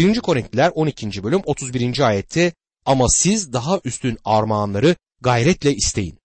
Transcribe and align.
1. 0.00 0.20
Korintliler 0.20 0.72
12. 0.74 1.22
bölüm 1.22 1.42
31. 1.44 1.98
ayette 2.00 2.52
ama 2.86 3.08
siz 3.08 3.52
daha 3.52 3.80
üstün 3.84 4.18
armağanları 4.24 4.96
gayretle 5.20 5.74
isteyin. 5.74 6.18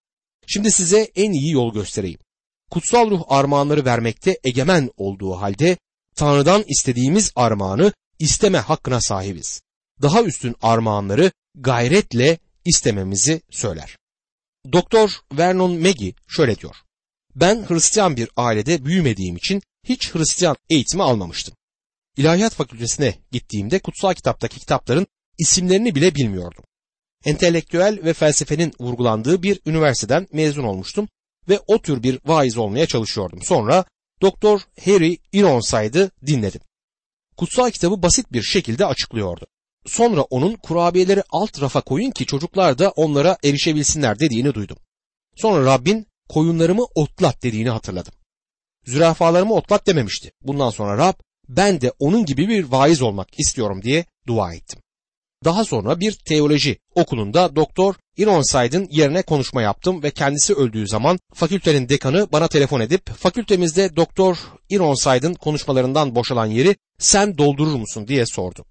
Şimdi 0.46 0.70
size 0.70 1.10
en 1.14 1.32
iyi 1.32 1.52
yol 1.52 1.72
göstereyim. 1.74 2.18
Kutsal 2.70 3.10
ruh 3.10 3.22
armağanları 3.28 3.84
vermekte 3.84 4.38
egemen 4.44 4.90
olduğu 4.96 5.32
halde 5.32 5.76
Tanrı'dan 6.14 6.64
istediğimiz 6.66 7.32
armağanı 7.36 7.92
isteme 8.18 8.58
hakkına 8.58 9.00
sahibiz. 9.00 9.62
Daha 10.02 10.22
üstün 10.22 10.56
armağanları 10.62 11.32
gayretle 11.54 12.38
istememizi 12.64 13.40
söyler. 13.50 13.96
Doktor 14.72 15.10
Vernon 15.32 15.78
Maggie 15.78 16.12
şöyle 16.26 16.58
diyor. 16.58 16.76
Ben 17.34 17.68
Hristiyan 17.68 18.16
bir 18.16 18.28
ailede 18.36 18.84
büyümediğim 18.84 19.36
için 19.36 19.62
hiç 19.84 20.14
Hristiyan 20.14 20.56
eğitimi 20.70 21.02
almamıştım. 21.02 21.54
İlahiyat 22.16 22.54
fakültesine 22.54 23.14
gittiğimde 23.32 23.78
kutsal 23.78 24.14
kitaptaki 24.14 24.58
kitapların 24.58 25.06
isimlerini 25.38 25.94
bile 25.94 26.14
bilmiyordum. 26.14 26.64
Entelektüel 27.24 28.04
ve 28.04 28.12
felsefenin 28.12 28.72
vurgulandığı 28.80 29.42
bir 29.42 29.60
üniversiteden 29.66 30.28
mezun 30.32 30.64
olmuştum 30.64 31.08
ve 31.48 31.60
o 31.66 31.82
tür 31.82 32.02
bir 32.02 32.20
vaiz 32.24 32.56
olmaya 32.56 32.86
çalışıyordum. 32.86 33.42
Sonra 33.42 33.84
Doktor 34.22 34.60
Harry 34.84 35.18
Ironside'ı 35.32 36.10
dinledim. 36.26 36.60
Kutsal 37.36 37.70
kitabı 37.70 38.02
basit 38.02 38.32
bir 38.32 38.42
şekilde 38.42 38.86
açıklıyordu. 38.86 39.46
Sonra 39.86 40.22
onun 40.22 40.54
kurabiyeleri 40.54 41.22
alt 41.30 41.62
rafa 41.62 41.80
koyun 41.80 42.10
ki 42.10 42.26
çocuklar 42.26 42.78
da 42.78 42.90
onlara 42.90 43.36
erişebilsinler 43.44 44.18
dediğini 44.18 44.54
duydum. 44.54 44.76
Sonra 45.36 45.64
Rabbin 45.64 46.06
koyunlarımı 46.28 46.84
otlat 46.94 47.42
dediğini 47.42 47.70
hatırladım. 47.70 48.12
Zürafalarımı 48.86 49.54
otlat 49.54 49.86
dememişti. 49.86 50.32
Bundan 50.40 50.70
sonra 50.70 50.98
Rab 50.98 51.14
ben 51.48 51.80
de 51.80 51.92
onun 51.98 52.24
gibi 52.24 52.48
bir 52.48 52.64
vaiz 52.64 53.02
olmak 53.02 53.28
istiyorum 53.38 53.82
diye 53.82 54.04
dua 54.26 54.54
ettim. 54.54 54.80
Daha 55.44 55.64
sonra 55.64 56.00
bir 56.00 56.12
teoloji 56.12 56.78
okulunda 56.94 57.56
Doktor 57.56 57.94
Ironside'ın 58.16 58.88
yerine 58.90 59.22
konuşma 59.22 59.62
yaptım 59.62 60.02
ve 60.02 60.10
kendisi 60.10 60.54
öldüğü 60.54 60.88
zaman 60.88 61.18
fakültenin 61.34 61.88
dekanı 61.88 62.28
bana 62.32 62.48
telefon 62.48 62.80
edip 62.80 63.10
fakültemizde 63.10 63.96
Doktor 63.96 64.38
Ironside'ın 64.70 65.34
konuşmalarından 65.34 66.14
boşalan 66.14 66.46
yeri 66.46 66.76
sen 66.98 67.38
doldurur 67.38 67.74
musun 67.74 68.08
diye 68.08 68.26
sordu. 68.26 68.64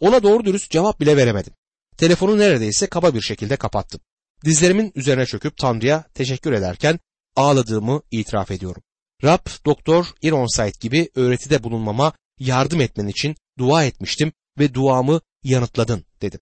Ona 0.00 0.22
doğru 0.22 0.44
dürüst 0.44 0.70
cevap 0.70 1.00
bile 1.00 1.16
veremedim. 1.16 1.52
Telefonu 1.96 2.38
neredeyse 2.38 2.86
kaba 2.86 3.14
bir 3.14 3.20
şekilde 3.20 3.56
kapattım. 3.56 4.00
Dizlerimin 4.44 4.92
üzerine 4.94 5.26
çöküp 5.26 5.56
Tanrı'ya 5.56 6.04
teşekkür 6.14 6.52
ederken 6.52 6.98
ağladığımı 7.36 8.02
itiraf 8.10 8.50
ediyorum. 8.50 8.82
Rab 9.24 9.46
Doktor 9.66 10.06
Ironside 10.22 10.72
gibi 10.80 11.10
öğretide 11.14 11.62
bulunmama 11.62 12.12
yardım 12.38 12.80
etmen 12.80 13.06
için 13.06 13.36
dua 13.58 13.84
etmiştim 13.84 14.32
ve 14.58 14.74
duamı 14.74 15.20
yanıtladın 15.42 16.04
dedim. 16.22 16.40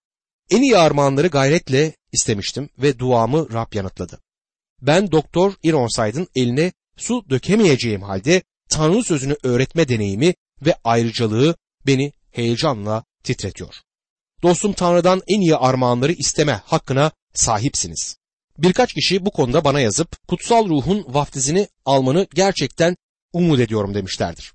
En 0.51 0.63
iyi 0.63 0.77
armağanları 0.77 1.29
gayretle 1.29 1.97
istemiştim 2.13 2.69
ve 2.79 2.99
duamı 2.99 3.53
Rab 3.53 3.75
yanıtladı. 3.75 4.19
Ben 4.83 5.13
Doktor 5.13 5.53
Ironside'ın 5.63 6.29
eline 6.35 6.73
su 6.97 7.31
dökemeyeceğim 7.31 8.03
halde 8.03 8.43
Tanrı 8.69 9.05
sözünü 9.05 9.37
öğretme 9.43 9.89
deneyimi 9.89 10.35
ve 10.63 10.75
ayrıcalığı 10.85 11.57
beni 11.87 12.13
heyecanla 12.31 13.05
titretiyor. 13.23 13.75
Dostum 14.43 14.73
Tanrı'dan 14.73 15.23
en 15.29 15.41
iyi 15.41 15.57
armağanları 15.57 16.13
isteme 16.13 16.53
hakkına 16.53 17.11
sahipsiniz. 17.35 18.18
Birkaç 18.59 18.93
kişi 18.93 19.27
bu 19.27 19.31
konuda 19.31 19.65
bana 19.65 19.81
yazıp 19.81 20.29
kutsal 20.29 20.69
ruhun 20.69 21.05
vaftizini 21.09 21.69
almanı 21.85 22.27
gerçekten 22.35 22.97
umut 23.33 23.61
ediyorum 23.61 23.95
demişlerdir. 23.95 24.53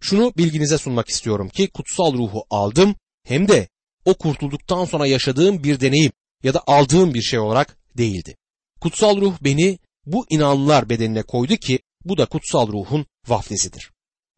Şunu 0.00 0.32
bilginize 0.36 0.78
sunmak 0.78 1.08
istiyorum 1.08 1.48
ki 1.48 1.68
kutsal 1.68 2.14
ruhu 2.14 2.44
aldım 2.50 2.94
hem 3.24 3.48
de 3.48 3.68
o 4.04 4.14
kurtulduktan 4.14 4.84
sonra 4.84 5.06
yaşadığım 5.06 5.64
bir 5.64 5.80
deneyim 5.80 6.12
ya 6.42 6.54
da 6.54 6.62
aldığım 6.66 7.14
bir 7.14 7.22
şey 7.22 7.38
olarak 7.38 7.76
değildi. 7.98 8.36
Kutsal 8.80 9.20
ruh 9.20 9.34
beni 9.40 9.78
bu 10.06 10.26
inanlılar 10.30 10.88
bedenine 10.88 11.22
koydu 11.22 11.56
ki 11.56 11.78
bu 12.04 12.18
da 12.18 12.26
kutsal 12.26 12.68
ruhun 12.68 13.06
vaftizidir. 13.28 13.90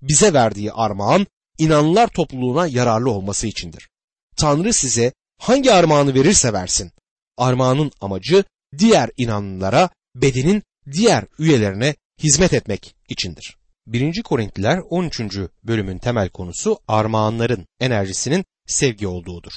Bize 0.03 0.33
verdiği 0.33 0.73
armağan 0.73 1.27
inanlılar 1.59 2.09
topluluğuna 2.09 2.67
yararlı 2.67 3.11
olması 3.11 3.47
içindir. 3.47 3.89
Tanrı 4.37 4.73
size 4.73 5.13
hangi 5.39 5.73
armağanı 5.73 6.15
verirse 6.15 6.53
versin. 6.53 6.93
Armağanın 7.37 7.93
amacı 8.01 8.45
diğer 8.79 9.11
inanlılara, 9.17 9.91
bedenin 10.15 10.63
diğer 10.93 11.25
üyelerine 11.39 11.95
hizmet 12.23 12.53
etmek 12.53 12.95
içindir. 13.09 13.57
1. 13.87 14.23
Korintliler 14.23 14.79
13. 14.91 15.21
bölümün 15.63 15.99
temel 15.99 16.29
konusu 16.29 16.79
armağanların 16.89 17.67
enerjisinin 17.81 18.45
sevgi 18.67 19.07
olduğudur. 19.07 19.53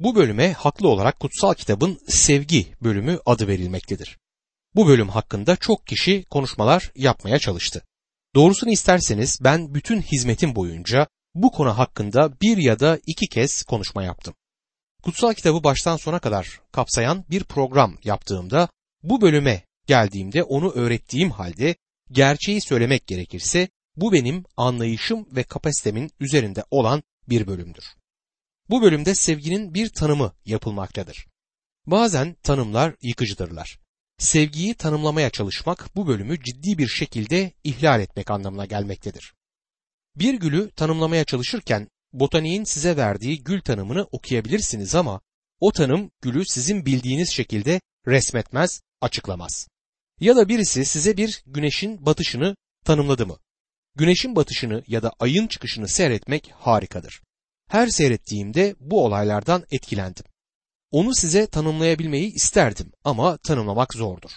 Bu 0.00 0.14
bölüme 0.16 0.52
haklı 0.52 0.88
olarak 0.88 1.20
kutsal 1.20 1.54
kitabın 1.54 2.00
sevgi 2.08 2.66
bölümü 2.82 3.18
adı 3.26 3.48
verilmektedir. 3.48 4.18
Bu 4.74 4.86
bölüm 4.86 5.08
hakkında 5.08 5.56
çok 5.56 5.86
kişi 5.86 6.24
konuşmalar 6.30 6.92
yapmaya 6.94 7.38
çalıştı. 7.38 7.82
Doğrusunu 8.34 8.70
isterseniz 8.70 9.38
ben 9.40 9.74
bütün 9.74 10.02
hizmetim 10.02 10.54
boyunca 10.54 11.06
bu 11.34 11.52
konu 11.52 11.78
hakkında 11.78 12.40
bir 12.40 12.56
ya 12.56 12.80
da 12.80 12.98
iki 13.06 13.28
kez 13.28 13.62
konuşma 13.62 14.02
yaptım. 14.02 14.34
Kutsal 15.02 15.34
kitabı 15.34 15.64
baştan 15.64 15.96
sona 15.96 16.18
kadar 16.18 16.60
kapsayan 16.72 17.24
bir 17.30 17.44
program 17.44 17.98
yaptığımda 18.04 18.68
bu 19.02 19.20
bölüme 19.20 19.62
geldiğimde 19.86 20.42
onu 20.42 20.70
öğrettiğim 20.70 21.30
halde 21.30 21.76
gerçeği 22.10 22.60
söylemek 22.60 23.06
gerekirse 23.06 23.68
bu 23.96 24.12
benim 24.12 24.44
anlayışım 24.56 25.36
ve 25.36 25.42
kapasitemin 25.42 26.10
üzerinde 26.20 26.64
olan 26.70 27.02
bir 27.28 27.46
bölümdür. 27.46 27.84
Bu 28.70 28.82
bölümde 28.82 29.14
sevginin 29.14 29.74
bir 29.74 29.88
tanımı 29.88 30.32
yapılmaktadır. 30.44 31.26
Bazen 31.86 32.36
tanımlar 32.42 32.94
yıkıcıdırlar. 33.02 33.78
Sevgiyi 34.18 34.74
tanımlamaya 34.74 35.30
çalışmak 35.30 35.96
bu 35.96 36.06
bölümü 36.06 36.42
ciddi 36.42 36.78
bir 36.78 36.88
şekilde 36.88 37.52
ihlal 37.64 38.00
etmek 38.00 38.30
anlamına 38.30 38.66
gelmektedir. 38.66 39.34
Bir 40.16 40.34
gülü 40.34 40.70
tanımlamaya 40.70 41.24
çalışırken 41.24 41.88
botaniğin 42.12 42.64
size 42.64 42.96
verdiği 42.96 43.44
gül 43.44 43.60
tanımını 43.60 44.02
okuyabilirsiniz 44.12 44.94
ama 44.94 45.20
o 45.60 45.72
tanım 45.72 46.10
gülü 46.22 46.46
sizin 46.46 46.86
bildiğiniz 46.86 47.30
şekilde 47.30 47.80
resmetmez, 48.06 48.80
açıklamaz. 49.00 49.68
Ya 50.20 50.36
da 50.36 50.48
birisi 50.48 50.84
size 50.84 51.16
bir 51.16 51.42
güneşin 51.46 52.06
batışını 52.06 52.56
tanımladı 52.84 53.26
mı? 53.26 53.38
Güneşin 53.96 54.36
batışını 54.36 54.82
ya 54.86 55.02
da 55.02 55.12
ayın 55.18 55.46
çıkışını 55.46 55.88
seyretmek 55.88 56.52
harikadır. 56.54 57.22
Her 57.68 57.88
seyrettiğimde 57.88 58.74
bu 58.80 59.04
olaylardan 59.04 59.64
etkilendim. 59.70 60.24
Onu 60.90 61.14
size 61.14 61.46
tanımlayabilmeyi 61.46 62.32
isterdim 62.32 62.92
ama 63.04 63.36
tanımlamak 63.36 63.94
zordur. 63.94 64.30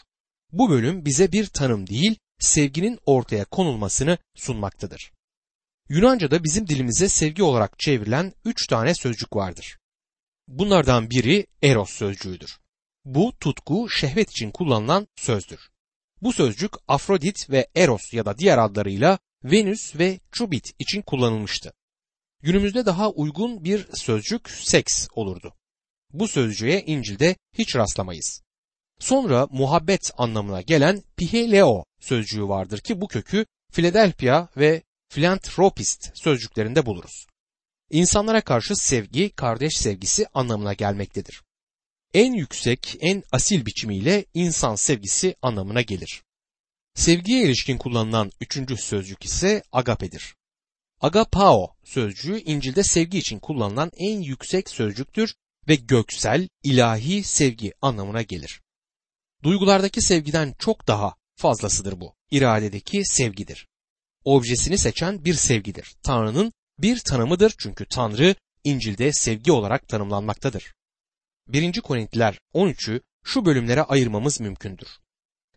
Bu 0.52 0.70
bölüm 0.70 1.06
bize 1.06 1.32
bir 1.32 1.46
tanım 1.46 1.88
değil, 1.88 2.20
sevginin 2.40 3.00
ortaya 3.06 3.46
konulmasını 3.46 4.18
sunmaktadır. 4.36 5.12
Yunanca'da 5.92 6.44
bizim 6.44 6.68
dilimize 6.68 7.10
sevgi 7.10 7.44
olarak 7.44 7.80
çevrilen 7.80 8.34
üç 8.46 8.68
tane 8.68 8.96
sözcük 8.96 9.36
vardır. 9.36 9.78
Bunlardan 10.48 11.10
biri 11.10 11.48
eros 11.64 11.90
sözcüğüdür. 11.90 12.60
Bu 13.06 13.34
tutku, 13.40 13.90
şehvet 13.90 14.32
için 14.32 14.52
kullanılan 14.52 15.08
sözdür. 15.16 15.70
Bu 16.22 16.34
sözcük 16.34 16.72
Afrodit 16.88 17.50
ve 17.50 17.68
Eros 17.76 18.14
ya 18.14 18.26
da 18.26 18.38
diğer 18.38 18.58
adlarıyla 18.58 19.20
Venüs 19.44 19.96
ve 19.96 20.20
Cubit 20.32 20.74
için 20.80 21.02
kullanılmıştı. 21.02 21.74
Günümüzde 22.42 22.86
daha 22.86 23.10
uygun 23.10 23.64
bir 23.64 23.88
sözcük 23.94 24.50
seks 24.50 25.08
olurdu. 25.12 25.54
Bu 26.14 26.28
sözcüğe 26.28 26.84
İncil'de 26.86 27.36
hiç 27.54 27.76
rastlamayız. 27.76 28.42
Sonra 29.00 29.48
muhabbet 29.50 30.12
anlamına 30.18 30.62
gelen 30.62 31.04
piheleo 31.18 31.86
sözcüğü 32.00 32.48
vardır 32.48 32.80
ki 32.80 33.02
bu 33.02 33.08
kökü 33.08 33.46
Philadelphia 33.72 34.48
ve 34.58 34.84
philanthropist 35.12 36.12
sözcüklerinde 36.18 36.86
buluruz. 36.86 37.28
İnsanlara 37.90 38.42
karşı 38.42 38.76
sevgi, 38.76 39.30
kardeş 39.30 39.78
sevgisi 39.78 40.28
anlamına 40.34 40.74
gelmektedir. 40.74 41.44
En 42.14 42.34
yüksek, 42.34 42.98
en 43.00 43.24
asil 43.32 43.66
biçimiyle 43.66 44.26
insan 44.34 44.76
sevgisi 44.76 45.36
anlamına 45.42 45.82
gelir. 45.82 46.24
Sevgiye 46.96 47.44
ilişkin 47.44 47.78
kullanılan 47.78 48.32
üçüncü 48.42 48.78
sözcük 48.78 49.26
ise 49.26 49.64
agapedir. 49.72 50.36
Agapao 51.02 51.76
sözcüğü 51.84 52.40
İncil'de 52.40 52.84
sevgi 52.84 53.18
için 53.18 53.40
kullanılan 53.40 53.92
en 53.98 54.22
yüksek 54.22 54.70
sözcüktür 54.70 55.36
ve 55.68 55.76
göksel, 55.76 56.48
ilahi 56.64 57.24
sevgi 57.24 57.74
anlamına 57.82 58.22
gelir. 58.22 58.62
Duygulardaki 59.44 60.02
sevgiden 60.02 60.56
çok 60.60 60.88
daha 60.88 61.16
fazlasıdır 61.36 62.00
bu. 62.00 62.16
İradedeki 62.32 63.06
sevgidir. 63.06 63.68
Objesini 64.26 64.78
seçen 64.78 65.26
bir 65.26 65.34
sevgidir. 65.34 65.96
Tanrı'nın 66.04 66.54
bir 66.80 67.00
tanımıdır 67.00 67.54
çünkü 67.58 67.86
Tanrı 67.86 68.36
İncil'de 68.64 69.14
sevgi 69.14 69.52
olarak 69.52 69.88
tanımlanmaktadır. 69.88 70.74
1. 71.48 71.82
Korintliler 71.82 72.40
13'ü 72.54 73.02
şu 73.24 73.46
bölümlere 73.46 73.82
ayırmamız 73.82 74.40
mümkündür. 74.40 74.88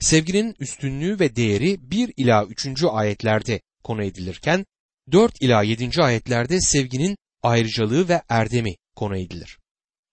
Sevginin 0.00 0.56
üstünlüğü 0.60 1.20
ve 1.20 1.36
değeri 1.36 1.90
1 1.90 2.12
ila 2.16 2.44
3. 2.44 2.84
ayetlerde 2.84 3.60
konu 3.84 4.04
edilirken 4.04 4.66
4 5.12 5.42
ila 5.42 5.62
7. 5.62 6.02
ayetlerde 6.02 6.60
sevginin 6.60 7.16
ayrıcalığı 7.42 8.08
ve 8.08 8.22
erdemi 8.28 8.76
konu 8.96 9.16
edilir. 9.18 9.58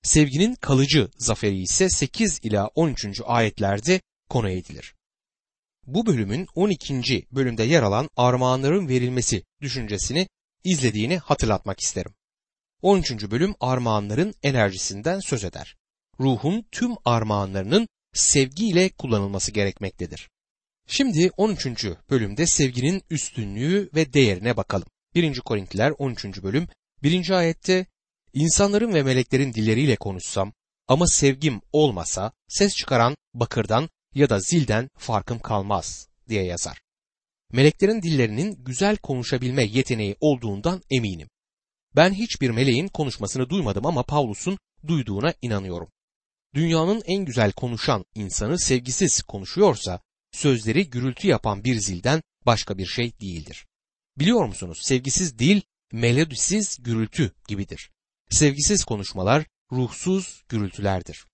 Sevginin 0.03 0.55
kalıcı 0.55 1.09
zaferi 1.17 1.61
ise 1.61 1.89
8 1.89 2.39
ila 2.43 2.67
13. 2.67 3.21
ayetlerde 3.25 4.01
konu 4.29 4.49
edilir. 4.49 4.93
Bu 5.87 6.05
bölümün 6.05 6.47
12. 6.55 7.25
bölümde 7.31 7.63
yer 7.63 7.83
alan 7.83 8.09
armağanların 8.17 8.87
verilmesi 8.87 9.43
düşüncesini 9.61 10.27
izlediğini 10.63 11.17
hatırlatmak 11.17 11.79
isterim. 11.79 12.13
13. 12.81 13.11
bölüm 13.31 13.55
armağanların 13.59 14.33
enerjisinden 14.43 15.19
söz 15.19 15.43
eder. 15.43 15.75
Ruhun 16.19 16.65
tüm 16.71 16.91
armağanlarının 17.05 17.87
sevgiyle 18.13 18.89
kullanılması 18.89 19.51
gerekmektedir. 19.51 20.29
Şimdi 20.87 21.31
13. 21.37 21.67
bölümde 22.09 22.45
sevginin 22.45 23.01
üstünlüğü 23.09 23.89
ve 23.95 24.13
değerine 24.13 24.57
bakalım. 24.57 24.87
1. 25.15 25.39
Korintiler 25.39 25.93
13. 25.97 26.43
bölüm 26.43 26.67
1. 27.03 27.29
ayette 27.29 27.85
İnsanların 28.33 28.93
ve 28.93 29.03
meleklerin 29.03 29.53
dilleriyle 29.53 29.95
konuşsam 29.95 30.53
ama 30.87 31.07
sevgim 31.07 31.61
olmasa 31.71 32.31
ses 32.47 32.75
çıkaran 32.75 33.15
bakırdan 33.33 33.89
ya 34.15 34.29
da 34.29 34.39
zilden 34.39 34.89
farkım 34.97 35.39
kalmaz 35.39 36.07
diye 36.29 36.43
yazar. 36.43 36.81
Meleklerin 37.51 38.01
dillerinin 38.01 38.63
güzel 38.63 38.97
konuşabilme 38.97 39.63
yeteneği 39.63 40.15
olduğundan 40.19 40.81
eminim. 40.89 41.29
Ben 41.95 42.13
hiçbir 42.13 42.49
meleğin 42.49 42.87
konuşmasını 42.87 43.49
duymadım 43.49 43.85
ama 43.85 44.03
Pavlus'un 44.03 44.57
duyduğuna 44.87 45.33
inanıyorum. 45.41 45.89
Dünyanın 46.55 47.01
en 47.05 47.25
güzel 47.25 47.51
konuşan 47.51 48.05
insanı 48.15 48.59
sevgisiz 48.59 49.21
konuşuyorsa 49.21 49.99
sözleri 50.31 50.89
gürültü 50.89 51.27
yapan 51.27 51.63
bir 51.63 51.75
zilden 51.75 52.21
başka 52.45 52.77
bir 52.77 52.85
şey 52.85 53.19
değildir. 53.19 53.65
Biliyor 54.19 54.45
musunuz 54.45 54.79
sevgisiz 54.81 55.39
dil 55.39 55.61
melodisiz 55.91 56.77
gürültü 56.83 57.31
gibidir. 57.47 57.91
Sevgisiz 58.29 58.83
konuşmalar 58.83 59.45
ruhsuz 59.71 60.43
gürültülerdir. 60.49 61.25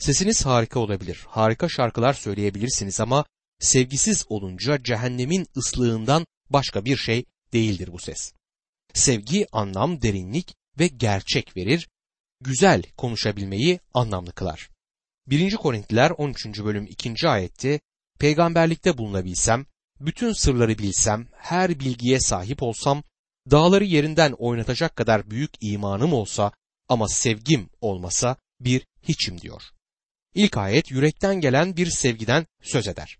Sesiniz 0.00 0.46
harika 0.46 0.80
olabilir, 0.80 1.24
harika 1.28 1.68
şarkılar 1.68 2.12
söyleyebilirsiniz 2.12 3.00
ama 3.00 3.24
sevgisiz 3.58 4.24
olunca 4.28 4.82
cehennemin 4.82 5.46
ıslığından 5.56 6.26
başka 6.50 6.84
bir 6.84 6.96
şey 6.96 7.24
değildir 7.52 7.92
bu 7.92 7.98
ses. 7.98 8.32
Sevgi 8.94 9.46
anlam, 9.52 10.02
derinlik 10.02 10.54
ve 10.78 10.86
gerçek 10.86 11.56
verir, 11.56 11.88
güzel 12.40 12.82
konuşabilmeyi 12.96 13.80
anlamlı 13.94 14.32
kılar. 14.32 14.70
1. 15.26 15.56
Korintliler 15.56 16.10
13. 16.10 16.46
bölüm 16.46 16.86
2. 16.86 17.28
ayette 17.28 17.80
peygamberlikte 18.18 18.98
bulunabilsem, 18.98 19.66
bütün 20.00 20.32
sırları 20.32 20.78
bilsem, 20.78 21.28
her 21.32 21.80
bilgiye 21.80 22.20
sahip 22.20 22.62
olsam, 22.62 23.02
dağları 23.50 23.84
yerinden 23.84 24.32
oynatacak 24.32 24.96
kadar 24.96 25.30
büyük 25.30 25.50
imanım 25.60 26.12
olsa 26.12 26.52
ama 26.88 27.08
sevgim 27.08 27.70
olmasa 27.80 28.36
bir 28.60 28.86
hiçim 29.08 29.40
diyor. 29.40 29.62
İlk 30.34 30.56
ayet 30.56 30.90
yürekten 30.90 31.40
gelen 31.40 31.76
bir 31.76 31.86
sevgiden 31.86 32.46
söz 32.62 32.88
eder. 32.88 33.18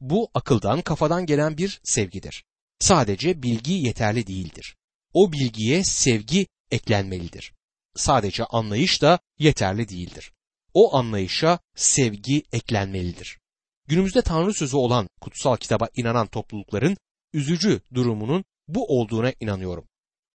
Bu 0.00 0.30
akıldan, 0.34 0.82
kafadan 0.82 1.26
gelen 1.26 1.58
bir 1.58 1.80
sevgidir. 1.84 2.44
Sadece 2.80 3.42
bilgi 3.42 3.72
yeterli 3.72 4.26
değildir. 4.26 4.76
O 5.12 5.32
bilgiye 5.32 5.84
sevgi 5.84 6.46
eklenmelidir. 6.70 7.52
Sadece 7.96 8.44
anlayış 8.44 9.02
da 9.02 9.18
yeterli 9.38 9.88
değildir. 9.88 10.32
O 10.74 10.96
anlayışa 10.96 11.58
sevgi 11.76 12.42
eklenmelidir. 12.52 13.38
Günümüzde 13.86 14.22
Tanrı 14.22 14.54
sözü 14.54 14.76
olan 14.76 15.08
kutsal 15.20 15.56
kitaba 15.56 15.88
inanan 15.96 16.26
toplulukların 16.26 16.96
üzücü 17.32 17.80
durumunun 17.94 18.44
bu 18.68 18.98
olduğuna 18.98 19.32
inanıyorum. 19.40 19.84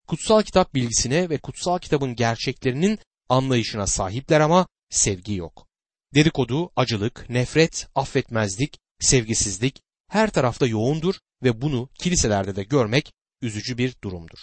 Kutsal 0.06 0.42
kitap 0.42 0.74
bilgisine 0.74 1.30
ve 1.30 1.38
kutsal 1.38 1.78
kitabın 1.78 2.14
gerçeklerinin 2.14 2.98
anlayışına 3.28 3.86
sahipler 3.86 4.40
ama 4.40 4.66
sevgi 4.90 5.34
yok. 5.34 5.66
Dedikodu, 6.14 6.70
acılık, 6.76 7.30
nefret, 7.30 7.88
affetmezlik, 7.94 8.78
sevgisizlik 9.00 9.82
her 10.08 10.30
tarafta 10.30 10.66
yoğundur 10.66 11.14
ve 11.42 11.60
bunu 11.60 11.88
kiliselerde 11.98 12.56
de 12.56 12.64
görmek 12.64 13.12
üzücü 13.42 13.78
bir 13.78 13.94
durumdur. 14.04 14.38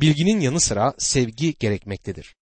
Bilginin 0.00 0.40
yanı 0.40 0.60
sıra 0.60 0.94
sevgi 0.98 1.54
gerekmektedir. 1.58 2.36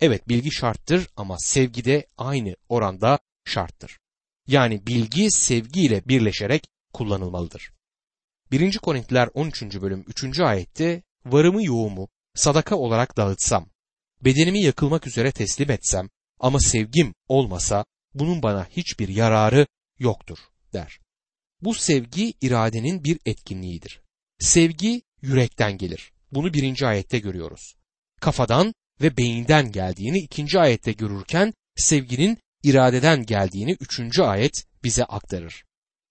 Evet 0.00 0.28
bilgi 0.28 0.52
şarttır 0.52 1.08
ama 1.16 1.36
sevgi 1.38 1.84
de 1.84 2.06
aynı 2.18 2.56
oranda 2.68 3.18
şarttır. 3.44 3.98
Yani 4.46 4.86
bilgi 4.86 5.30
sevgiyle 5.30 6.08
birleşerek 6.08 6.68
kullanılmalıdır. 6.92 7.72
1. 8.52 8.78
Korintiler 8.78 9.28
13. 9.34 9.62
bölüm 9.62 10.04
3. 10.08 10.40
ayette 10.40 11.02
varımı 11.26 11.64
yoğumu 11.64 12.08
sadaka 12.34 12.76
olarak 12.76 13.16
dağıtsam, 13.16 13.70
bedenimi 14.24 14.62
yakılmak 14.62 15.06
üzere 15.06 15.32
teslim 15.32 15.70
etsem 15.70 16.10
ama 16.40 16.60
sevgim 16.60 17.14
olmasa 17.28 17.84
bunun 18.14 18.42
bana 18.42 18.64
hiçbir 18.64 19.08
yararı 19.08 19.66
yoktur 19.98 20.38
der. 20.72 21.00
Bu 21.62 21.74
sevgi 21.74 22.34
iradenin 22.40 23.04
bir 23.04 23.18
etkinliğidir. 23.26 24.00
Sevgi 24.38 25.02
yürekten 25.22 25.78
gelir. 25.78 26.12
Bunu 26.32 26.54
birinci 26.54 26.86
ayette 26.86 27.18
görüyoruz. 27.18 27.74
Kafadan 28.20 28.74
ve 29.00 29.16
beyinden 29.16 29.72
geldiğini 29.72 30.18
ikinci 30.18 30.60
ayette 30.60 30.92
görürken 30.92 31.54
sevginin 31.76 32.38
iradeden 32.62 33.26
geldiğini 33.26 33.76
üçüncü 33.80 34.22
ayet 34.22 34.66
bize 34.84 35.04
aktarır. 35.04 35.64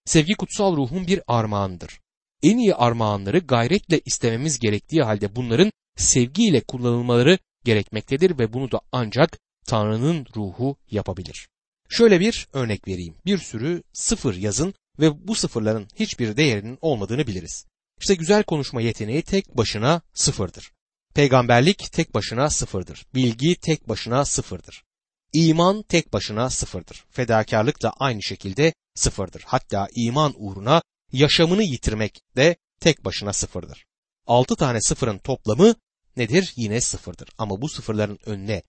Sevgi 0.04 0.34
kutsal 0.34 0.76
ruhun 0.76 1.06
bir 1.06 1.20
armağandır. 1.26 2.00
En 2.42 2.58
iyi 2.58 2.74
armağanları 2.74 3.38
gayretle 3.38 4.00
istememiz 4.04 4.58
gerektiği 4.58 5.02
halde 5.02 5.36
bunların 5.36 5.72
sevgiyle 5.96 6.60
kullanılmaları 6.60 7.38
gerekmektedir 7.64 8.38
ve 8.38 8.52
bunu 8.52 8.72
da 8.72 8.80
ancak 8.92 9.38
Tanrı'nın 9.66 10.26
ruhu 10.36 10.76
yapabilir. 10.90 11.48
Şöyle 11.90 12.20
bir 12.20 12.48
örnek 12.52 12.88
vereyim. 12.88 13.14
Bir 13.26 13.38
sürü 13.38 13.82
sıfır 13.92 14.34
yazın 14.34 14.74
ve 14.98 15.28
bu 15.28 15.34
sıfırların 15.34 15.88
hiçbir 15.96 16.36
değerinin 16.36 16.78
olmadığını 16.80 17.26
biliriz. 17.26 17.66
İşte 18.00 18.14
güzel 18.14 18.42
konuşma 18.42 18.80
yeteneği 18.80 19.22
tek 19.22 19.56
başına 19.56 20.02
sıfırdır. 20.14 20.72
Peygamberlik 21.14 21.92
tek 21.92 22.14
başına 22.14 22.50
sıfırdır. 22.50 23.06
Bilgi 23.14 23.56
tek 23.56 23.88
başına 23.88 24.24
sıfırdır. 24.24 24.84
İman 25.32 25.82
tek 25.82 26.12
başına 26.12 26.50
sıfırdır. 26.50 27.04
Fedakarlık 27.10 27.82
da 27.82 27.92
aynı 27.98 28.22
şekilde 28.22 28.74
sıfırdır. 28.94 29.42
Hatta 29.46 29.88
iman 29.94 30.34
uğruna 30.36 30.82
yaşamını 31.12 31.62
yitirmek 31.62 32.20
de 32.36 32.56
tek 32.80 33.04
başına 33.04 33.32
sıfırdır. 33.32 33.84
Altı 34.26 34.56
tane 34.56 34.80
sıfırın 34.80 35.18
toplamı 35.18 35.74
nedir? 36.16 36.52
Yine 36.56 36.80
sıfırdır. 36.80 37.28
Ama 37.38 37.62
bu 37.62 37.68
sıfırların 37.68 38.18
önüne 38.26 38.62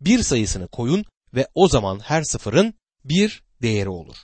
bir 0.00 0.22
sayısını 0.22 0.68
koyun 0.68 1.04
ve 1.34 1.48
o 1.54 1.68
zaman 1.68 1.98
her 1.98 2.22
sıfırın 2.22 2.74
bir 3.04 3.42
değeri 3.62 3.88
olur. 3.88 4.16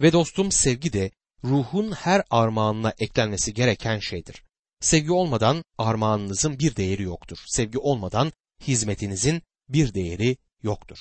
Ve 0.00 0.12
dostum 0.12 0.52
sevgi 0.52 0.92
de 0.92 1.10
ruhun 1.44 1.92
her 1.92 2.22
armağanına 2.30 2.92
eklenmesi 2.98 3.54
gereken 3.54 3.98
şeydir. 3.98 4.42
Sevgi 4.80 5.12
olmadan 5.12 5.64
armağanınızın 5.78 6.58
bir 6.58 6.76
değeri 6.76 7.02
yoktur. 7.02 7.38
Sevgi 7.46 7.78
olmadan 7.78 8.32
hizmetinizin 8.66 9.42
bir 9.68 9.94
değeri 9.94 10.36
yoktur. 10.62 10.98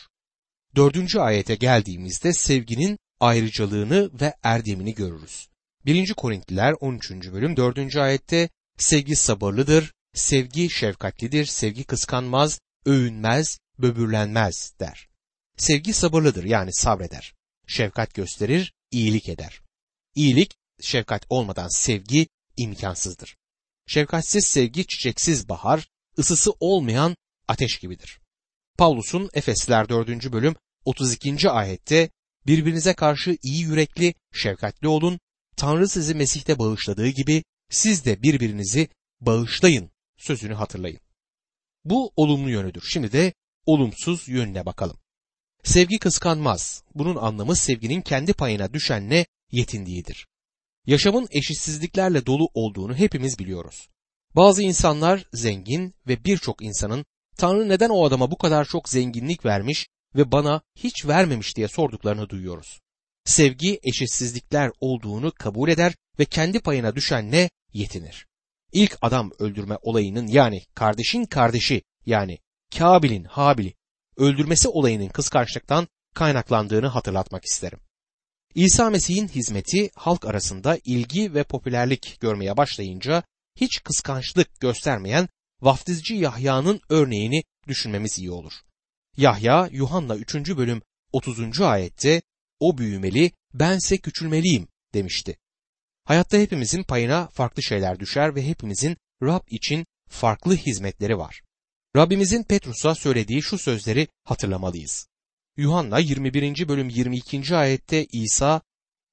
Dördüncü 0.76 1.20
ayete 1.20 1.56
geldiğimizde 1.56 2.34
sevginin 2.34 3.00
ayrıcalığını 3.20 4.22
ve 4.22 4.34
erdemini 4.44 4.94
görürüz. 4.94 5.48
1. 5.86 6.14
Korintliler 6.14 6.74
13. 6.80 7.12
bölüm 7.12 7.58
4. 7.58 7.96
ayette 7.96 8.50
sevgi 8.78 9.16
sabırlıdır, 9.16 9.94
sevgi 10.14 10.70
şefkatlidir, 10.70 11.46
sevgi 11.46 11.84
kıskanmaz, 11.84 12.60
övünmez, 12.86 13.58
böbürlenmez 13.80 14.74
der. 14.80 15.11
Sevgi 15.58 15.94
sabırlıdır 15.94 16.44
yani 16.44 16.74
sabreder. 16.74 17.34
Şefkat 17.68 18.14
gösterir, 18.14 18.74
iyilik 18.92 19.30
eder. 19.30 19.62
İyilik, 20.16 20.54
şefkat 20.82 21.26
olmadan 21.30 21.68
sevgi 21.68 22.28
imkansızdır. 22.58 23.38
Şefkatsiz 23.88 24.48
sevgi 24.48 24.88
çiçeksiz 24.88 25.50
bahar, 25.50 25.88
ısısı 26.18 26.52
olmayan 26.60 27.16
ateş 27.48 27.80
gibidir. 27.80 28.20
Pavlus'un 28.78 29.30
Efesler 29.34 29.90
4. 29.90 30.32
bölüm 30.32 30.56
32. 30.86 31.50
ayette 31.50 32.10
birbirinize 32.48 32.94
karşı 32.94 33.38
iyi 33.44 33.62
yürekli, 33.62 34.14
şefkatli 34.34 34.88
olun, 34.88 35.20
Tanrı 35.56 35.90
sizi 35.90 36.16
Mesih'te 36.16 36.60
bağışladığı 36.60 37.08
gibi 37.08 37.44
siz 37.70 38.06
de 38.06 38.24
birbirinizi 38.24 38.90
bağışlayın 39.22 39.92
sözünü 40.18 40.54
hatırlayın. 40.54 41.00
Bu 41.86 42.14
olumlu 42.16 42.50
yönüdür. 42.50 42.84
Şimdi 42.90 43.12
de 43.12 43.34
olumsuz 43.66 44.30
yönüne 44.30 44.66
bakalım. 44.66 44.98
Sevgi 45.64 46.00
kıskanmaz. 46.00 46.84
Bunun 46.96 47.16
anlamı 47.16 47.56
sevginin 47.56 48.02
kendi 48.02 48.34
payına 48.34 48.74
düşenle 48.74 49.26
yetindiğidir. 49.52 50.28
Yaşamın 50.86 51.28
eşitsizliklerle 51.32 52.26
dolu 52.26 52.50
olduğunu 52.54 52.96
hepimiz 52.96 53.40
biliyoruz. 53.40 53.88
Bazı 54.36 54.64
insanlar 54.64 55.26
zengin 55.34 55.94
ve 56.08 56.26
birçok 56.26 56.62
insanın 56.62 57.06
Tanrı 57.38 57.70
neden 57.70 57.90
o 57.90 58.06
adama 58.06 58.32
bu 58.32 58.38
kadar 58.38 58.66
çok 58.66 58.90
zenginlik 58.90 59.46
vermiş 59.46 59.88
ve 60.16 60.32
bana 60.32 60.62
hiç 60.76 61.06
vermemiş 61.06 61.58
diye 61.58 61.68
sorduklarını 61.68 62.30
duyuyoruz. 62.30 62.80
Sevgi 63.26 63.80
eşitsizlikler 63.84 64.72
olduğunu 64.80 65.32
kabul 65.32 65.70
eder 65.70 65.96
ve 66.20 66.26
kendi 66.26 66.60
payına 66.60 66.96
düşenle 66.96 67.50
yetinir. 67.74 68.26
İlk 68.72 68.98
adam 69.02 69.32
öldürme 69.40 69.78
olayının 69.82 70.28
yani 70.28 70.62
kardeşin 70.76 71.26
kardeşi 71.26 71.82
yani 72.06 72.38
Kabil'in 72.78 73.24
Habil'i 73.24 73.74
öldürmesi 74.18 74.68
olayının 74.68 75.10
kıskançlıktan 75.10 75.88
kaynaklandığını 76.16 76.88
hatırlatmak 76.88 77.46
isterim. 77.46 77.80
İsa 78.56 78.90
Mesih'in 78.90 79.28
hizmeti 79.28 79.90
halk 79.96 80.26
arasında 80.26 80.80
ilgi 80.86 81.34
ve 81.34 81.44
popülerlik 81.44 82.18
görmeye 82.20 82.58
başlayınca 82.58 83.24
hiç 83.56 83.84
kıskançlık 83.84 84.60
göstermeyen 84.60 85.30
vaftizci 85.62 86.16
Yahya'nın 86.16 86.82
örneğini 86.90 87.44
düşünmemiz 87.68 88.20
iyi 88.20 88.32
olur. 88.32 88.54
Yahya 89.18 89.70
Yuhanna 89.72 90.16
3. 90.16 90.36
bölüm 90.36 90.82
30. 91.12 91.62
ayette 91.62 92.22
o 92.60 92.78
büyümeli 92.78 93.32
bense 93.54 93.98
küçülmeliyim 93.98 94.68
demişti. 94.94 95.38
Hayatta 96.04 96.38
hepimizin 96.38 96.84
payına 96.84 97.28
farklı 97.28 97.64
şeyler 97.64 98.00
düşer 98.00 98.36
ve 98.36 98.48
hepimizin 98.48 98.98
Rab 99.24 99.48
için 99.48 99.86
farklı 100.10 100.56
hizmetleri 100.56 101.18
var. 101.18 101.42
Rabbimizin 101.96 102.44
Petrus'a 102.44 102.96
söylediği 102.96 103.42
şu 103.42 103.58
sözleri 103.58 104.08
hatırlamalıyız. 104.24 105.08
Yuhanna 105.58 106.00
21. 106.00 106.68
bölüm 106.68 106.90
22. 106.90 107.56
ayette 107.56 108.06
İsa, 108.06 108.62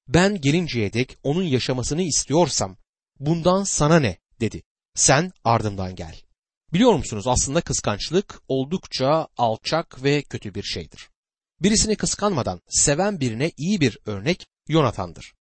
ben 0.08 0.40
gelinceye 0.40 0.92
dek 0.92 1.18
onun 1.23 1.42
yaşamasını 1.42 2.02
istiyorsam 2.02 2.76
bundan 3.20 3.64
sana 3.64 4.00
ne 4.00 4.18
dedi. 4.40 4.62
Sen 4.94 5.32
ardımdan 5.44 5.94
gel. 5.94 6.20
Biliyor 6.73 6.94
musunuz 6.94 7.26
aslında 7.26 7.61
kıskançlık 7.61 8.42
oldukça 8.49 9.28
alçak 9.37 10.04
ve 10.04 10.23
kötü 10.23 10.54
bir 10.54 10.62
şeydir. 10.62 11.11
Birisini 11.61 11.97
kıskanmadan 11.97 12.61
seven 12.68 13.20
birine 13.20 13.52
iyi 13.56 13.80
bir 13.80 13.99
örnek 14.06 14.47
Yonatan'dır. 14.68 15.35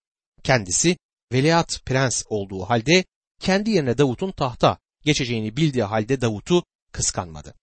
Kendisi 0.44 0.98
veliaht 1.34 1.86
prens 1.86 2.24
olduğu 2.30 2.64
halde 2.64 3.06
kendi 3.40 3.70
yerine 3.70 3.98
Davut'un 3.98 4.32
tahta 4.32 4.78
geçeceğini 5.06 5.58
bildiği 5.58 5.84
halde 5.84 6.22
Davut'u 6.22 6.64
kıskanmadı. 6.92 7.54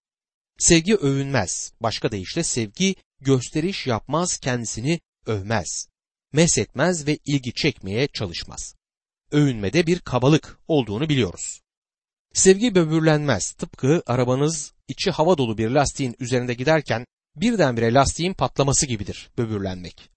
Sevgi 0.59 0.97
övünmez. 0.97 1.73
Başka 1.81 2.13
deyişle 2.13 2.43
sevgi 2.43 2.95
gösteriş 3.21 3.87
yapmaz, 3.87 4.39
kendisini 4.39 5.01
övmez. 5.27 5.89
Mesetmez 6.33 7.07
ve 7.07 7.19
ilgi 7.25 7.53
çekmeye 7.53 8.09
çalışmaz. 8.09 8.75
Övünmede 9.31 9.87
bir 9.87 9.99
kabalık 9.99 10.59
olduğunu 10.69 11.09
biliyoruz. 11.09 11.61
Sevgi 12.33 12.75
böbürlenmez. 12.75 13.53
Tıpkı 13.53 14.03
arabanız 14.07 14.73
içi 14.89 15.11
hava 15.11 15.39
dolu 15.39 15.59
bir 15.59 15.71
lastiğin 15.71 16.17
üzerinde 16.19 16.55
giderken 16.55 17.07
birdenbire 17.37 17.95
lastiğin 17.95 18.35
patlaması 18.35 18.87
gibidir 18.87 19.31
böbürlenmek. 19.39 20.11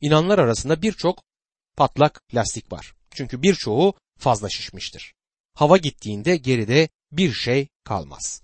İnanlar 0.00 0.38
arasında 0.38 0.82
birçok 0.82 1.22
patlak 1.76 2.20
lastik 2.34 2.72
var. 2.72 2.94
Çünkü 3.10 3.42
birçoğu 3.42 3.94
fazla 4.18 4.48
şişmiştir. 4.48 5.14
Hava 5.54 5.76
gittiğinde 5.76 6.36
geride 6.36 6.88
bir 7.12 7.32
şey 7.32 7.68
kalmaz. 7.84 8.42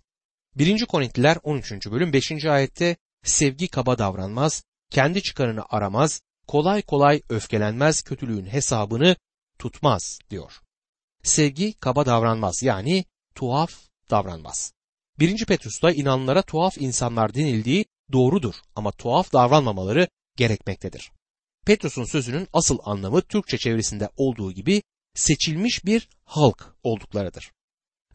1. 0.57 0.87
Korintiler 0.87 1.39
13. 1.43 1.73
bölüm 1.91 2.13
5. 2.13 2.45
ayette 2.45 2.97
sevgi 3.23 3.69
kaba 3.69 3.99
davranmaz, 3.99 4.65
kendi 4.91 5.23
çıkarını 5.23 5.65
aramaz, 5.69 6.21
kolay 6.47 6.83
kolay 6.83 7.23
öfkelenmez, 7.29 8.03
kötülüğün 8.03 8.47
hesabını 8.47 9.17
tutmaz 9.59 10.19
diyor. 10.31 10.53
Sevgi 11.23 11.73
kaba 11.73 12.07
davranmaz 12.07 12.63
yani 12.63 13.05
tuhaf 13.35 13.73
davranmaz. 14.11 14.73
1. 15.19 15.47
Petrus'ta 15.47 15.91
inanlara 15.91 16.43
tuhaf 16.43 16.79
insanlar 16.79 17.35
denildiği 17.35 17.87
doğrudur 18.13 18.55
ama 18.77 18.93
tuhaf 18.93 19.33
davranmamaları 19.33 20.09
gerekmektedir. 20.37 21.11
Petrus'un 21.67 22.05
sözünün 22.05 22.49
asıl 22.53 22.79
anlamı 22.85 23.23
Türkçe 23.23 23.59
çevresinde 23.59 24.09
olduğu 24.17 24.53
gibi 24.53 24.83
seçilmiş 25.15 25.85
bir 25.85 26.09
halk 26.25 26.77
olduklarıdır. 26.83 27.54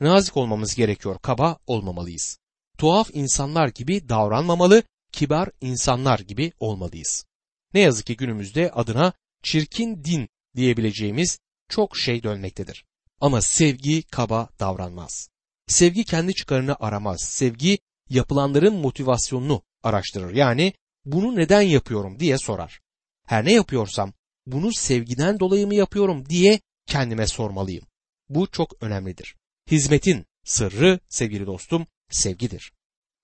Nazik 0.02 0.38
olmamız 0.38 0.76
gerekiyor, 0.76 1.20
kaba 1.22 1.58
olmamalıyız. 1.68 2.40
Tuhaf 2.78 3.10
insanlar 3.14 3.68
gibi 3.68 4.10
davranmamalı, 4.10 4.84
kibar 5.12 5.50
insanlar 5.62 6.20
gibi 6.20 6.52
olmalıyız. 6.60 7.26
Ne 7.74 7.80
yazık 7.80 8.06
ki 8.06 8.18
günümüzde 8.18 8.72
adına 8.72 9.14
çirkin 9.44 10.04
din 10.04 10.30
diyebileceğimiz 10.56 11.40
çok 11.70 11.98
şey 11.98 12.24
dönmektedir. 12.24 12.86
Ama 13.22 13.42
sevgi 13.42 14.04
kaba 14.04 14.50
davranmaz. 14.60 15.30
Sevgi 15.68 16.04
kendi 16.04 16.34
çıkarını 16.34 16.76
aramaz. 16.80 17.22
Sevgi 17.22 17.80
yapılanların 18.10 18.76
motivasyonunu 18.76 19.62
araştırır. 19.84 20.36
Yani 20.36 20.74
bunu 21.06 21.36
neden 21.36 21.62
yapıyorum 21.62 22.20
diye 22.20 22.38
sorar. 22.38 22.80
Her 23.26 23.46
ne 23.46 23.54
yapıyorsam 23.54 24.14
bunu 24.46 24.74
sevgiden 24.74 25.40
dolayı 25.40 25.68
mı 25.68 25.76
yapıyorum 25.76 26.30
diye 26.30 26.60
kendime 26.86 27.28
sormalıyım. 27.28 27.86
Bu 28.30 28.48
çok 28.48 28.84
önemlidir. 28.84 29.39
Hizmetin 29.72 30.26
sırrı 30.44 31.00
sevgili 31.10 31.46
dostum 31.46 31.88
sevgidir. 32.10 32.72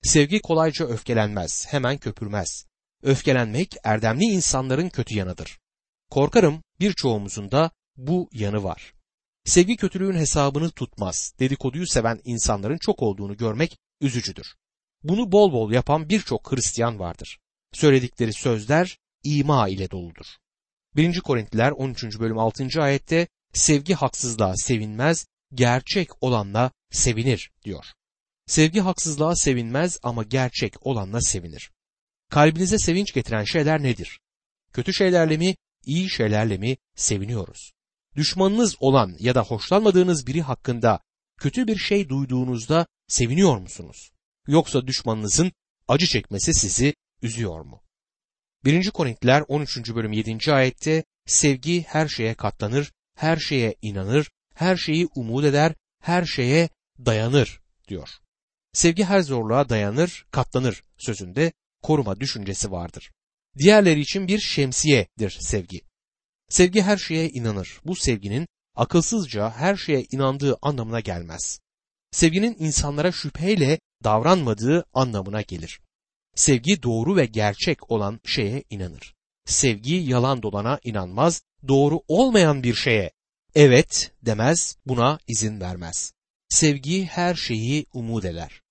Sevgi 0.03 0.39
kolayca 0.39 0.85
öfkelenmez, 0.85 1.65
hemen 1.67 1.97
köpürmez. 1.97 2.65
Öfkelenmek 3.03 3.75
erdemli 3.83 4.23
insanların 4.23 4.89
kötü 4.89 5.15
yanıdır. 5.15 5.59
Korkarım 6.09 6.63
birçoğumuzun 6.79 7.51
da 7.51 7.71
bu 7.97 8.29
yanı 8.31 8.63
var. 8.63 8.93
Sevgi 9.45 9.75
kötülüğün 9.75 10.15
hesabını 10.15 10.71
tutmaz. 10.71 11.33
Dedikoduyu 11.39 11.87
seven 11.87 12.21
insanların 12.23 12.77
çok 12.77 13.01
olduğunu 13.01 13.37
görmek 13.37 13.77
üzücüdür. 14.01 14.55
Bunu 15.03 15.31
bol 15.31 15.51
bol 15.51 15.71
yapan 15.71 16.09
birçok 16.09 16.51
Hristiyan 16.51 16.99
vardır. 16.99 17.39
Söyledikleri 17.73 18.33
sözler 18.33 18.97
ima 19.23 19.67
ile 19.67 19.91
doludur. 19.91 20.25
1. 20.95 21.19
Korintliler 21.19 21.71
13. 21.71 22.19
bölüm 22.19 22.37
6. 22.37 22.81
ayette 22.81 23.27
sevgi 23.53 23.93
haksızlığa 23.93 24.55
sevinmez, 24.55 25.25
gerçek 25.55 26.24
olanla 26.24 26.71
sevinir 26.91 27.51
diyor. 27.63 27.85
Sevgi 28.45 28.79
haksızlığa 28.79 29.35
sevinmez 29.35 30.00
ama 30.03 30.24
gerçek 30.24 30.85
olanla 30.85 31.21
sevinir. 31.21 31.71
Kalbinize 32.29 32.79
sevinç 32.79 33.13
getiren 33.13 33.43
şeyler 33.43 33.83
nedir? 33.83 34.19
Kötü 34.74 34.93
şeylerle 34.93 35.38
mi, 35.38 35.55
iyi 35.85 36.09
şeylerle 36.09 36.57
mi 36.57 36.77
seviniyoruz? 36.95 37.71
Düşmanınız 38.15 38.75
olan 38.79 39.15
ya 39.19 39.35
da 39.35 39.43
hoşlanmadığınız 39.43 40.27
biri 40.27 40.41
hakkında 40.41 41.00
kötü 41.38 41.67
bir 41.67 41.77
şey 41.77 42.09
duyduğunuzda 42.09 42.88
seviniyor 43.07 43.57
musunuz? 43.57 44.12
Yoksa 44.47 44.88
düşmanınızın 44.88 45.51
acı 45.88 46.05
çekmesi 46.05 46.53
sizi 46.53 46.95
üzüyor 47.21 47.62
mu? 47.62 47.81
1. 48.65 48.91
Korintiler 48.91 49.43
13. 49.47 49.95
bölüm 49.95 50.12
7. 50.12 50.53
ayette 50.53 51.03
sevgi 51.25 51.81
her 51.81 52.07
şeye 52.07 52.33
katlanır, 52.33 52.91
her 53.15 53.38
şeye 53.38 53.75
inanır, 53.81 54.31
her 54.55 54.75
şeyi 54.75 55.07
umut 55.15 55.45
eder, 55.45 55.74
her 56.01 56.25
şeye 56.25 56.69
dayanır 57.05 57.62
diyor. 57.88 58.09
Sevgi 58.74 59.03
her 59.03 59.21
zorluğa 59.21 59.69
dayanır, 59.69 60.25
katlanır 60.31 60.83
sözünde 60.97 61.51
koruma 61.81 62.19
düşüncesi 62.19 62.71
vardır. 62.71 63.12
Diğerleri 63.57 64.00
için 64.00 64.27
bir 64.27 64.39
şemsiyedir 64.39 65.38
sevgi. 65.39 65.81
Sevgi 66.50 66.81
her 66.81 66.97
şeye 66.97 67.29
inanır. 67.29 67.79
Bu 67.85 67.95
sevginin 67.95 68.47
akılsızca 68.75 69.50
her 69.50 69.75
şeye 69.75 70.05
inandığı 70.12 70.57
anlamına 70.62 71.00
gelmez. 71.00 71.59
Sevginin 72.12 72.55
insanlara 72.59 73.12
şüpheyle 73.12 73.79
davranmadığı 74.03 74.85
anlamına 74.93 75.41
gelir. 75.41 75.79
Sevgi 76.35 76.83
doğru 76.83 77.15
ve 77.15 77.25
gerçek 77.25 77.91
olan 77.91 78.19
şeye 78.25 78.63
inanır. 78.69 79.15
Sevgi 79.45 79.95
yalan 79.95 80.43
dolana 80.43 80.79
inanmaz, 80.83 81.41
doğru 81.67 82.01
olmayan 82.07 82.63
bir 82.63 82.75
şeye 82.75 83.12
evet 83.55 84.12
demez, 84.21 84.75
buna 84.85 85.19
izin 85.27 85.59
vermez. 85.62 86.13
Sevgi 86.50 87.05
her 87.05 87.35
şeyi 87.35 87.85
umut 87.93 88.25
eder. 88.25 88.62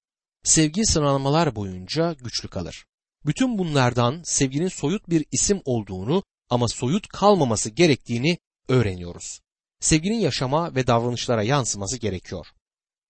Sevgi 0.43 0.87
sınanmalar 0.87 1.57
boyunca 1.57 2.13
güçlü 2.13 2.49
kalır. 2.49 2.85
Bütün 3.27 3.59
bunlardan 3.59 4.23
sevginin 4.25 4.69
soyut 4.69 5.09
bir 5.09 5.25
isim 5.33 5.61
olduğunu 5.65 6.23
ama 6.51 6.69
soyut 6.69 7.09
kalmaması 7.09 7.71
gerektiğini 7.71 8.39
öğreniyoruz. 8.69 9.41
Sevginin 9.81 10.19
yaşama 10.19 10.75
ve 10.75 10.87
davranışlara 10.87 11.43
yansıması 11.43 11.97
gerekiyor. 11.97 12.47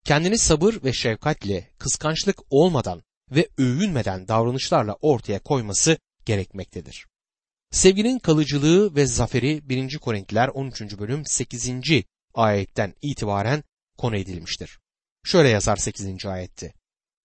Kendini 0.04 0.38
sabır 0.38 0.74
ve 0.84 0.92
şefkatle, 0.92 1.70
kıskançlık 1.78 2.38
olmadan 2.50 3.02
ve 3.30 3.48
övünmeden 3.58 4.28
davranışlarla 4.28 4.96
ortaya 5.00 5.38
koyması 5.38 5.98
gerekmektedir. 6.24 7.06
Sevginin 7.74 8.18
kalıcılığı 8.18 8.94
ve 8.94 9.06
zaferi 9.06 9.68
1. 9.68 9.98
Korintiler 9.98 10.48
13. 10.48 10.98
bölüm 10.98 11.22
8. 11.26 11.70
ayetten 12.34 12.94
itibaren 13.02 13.64
konu 13.98 14.16
edilmiştir. 14.16 14.78
Şöyle 15.24 15.48
yazar 15.48 15.76
8. 15.76 16.26
ayette. 16.26 16.72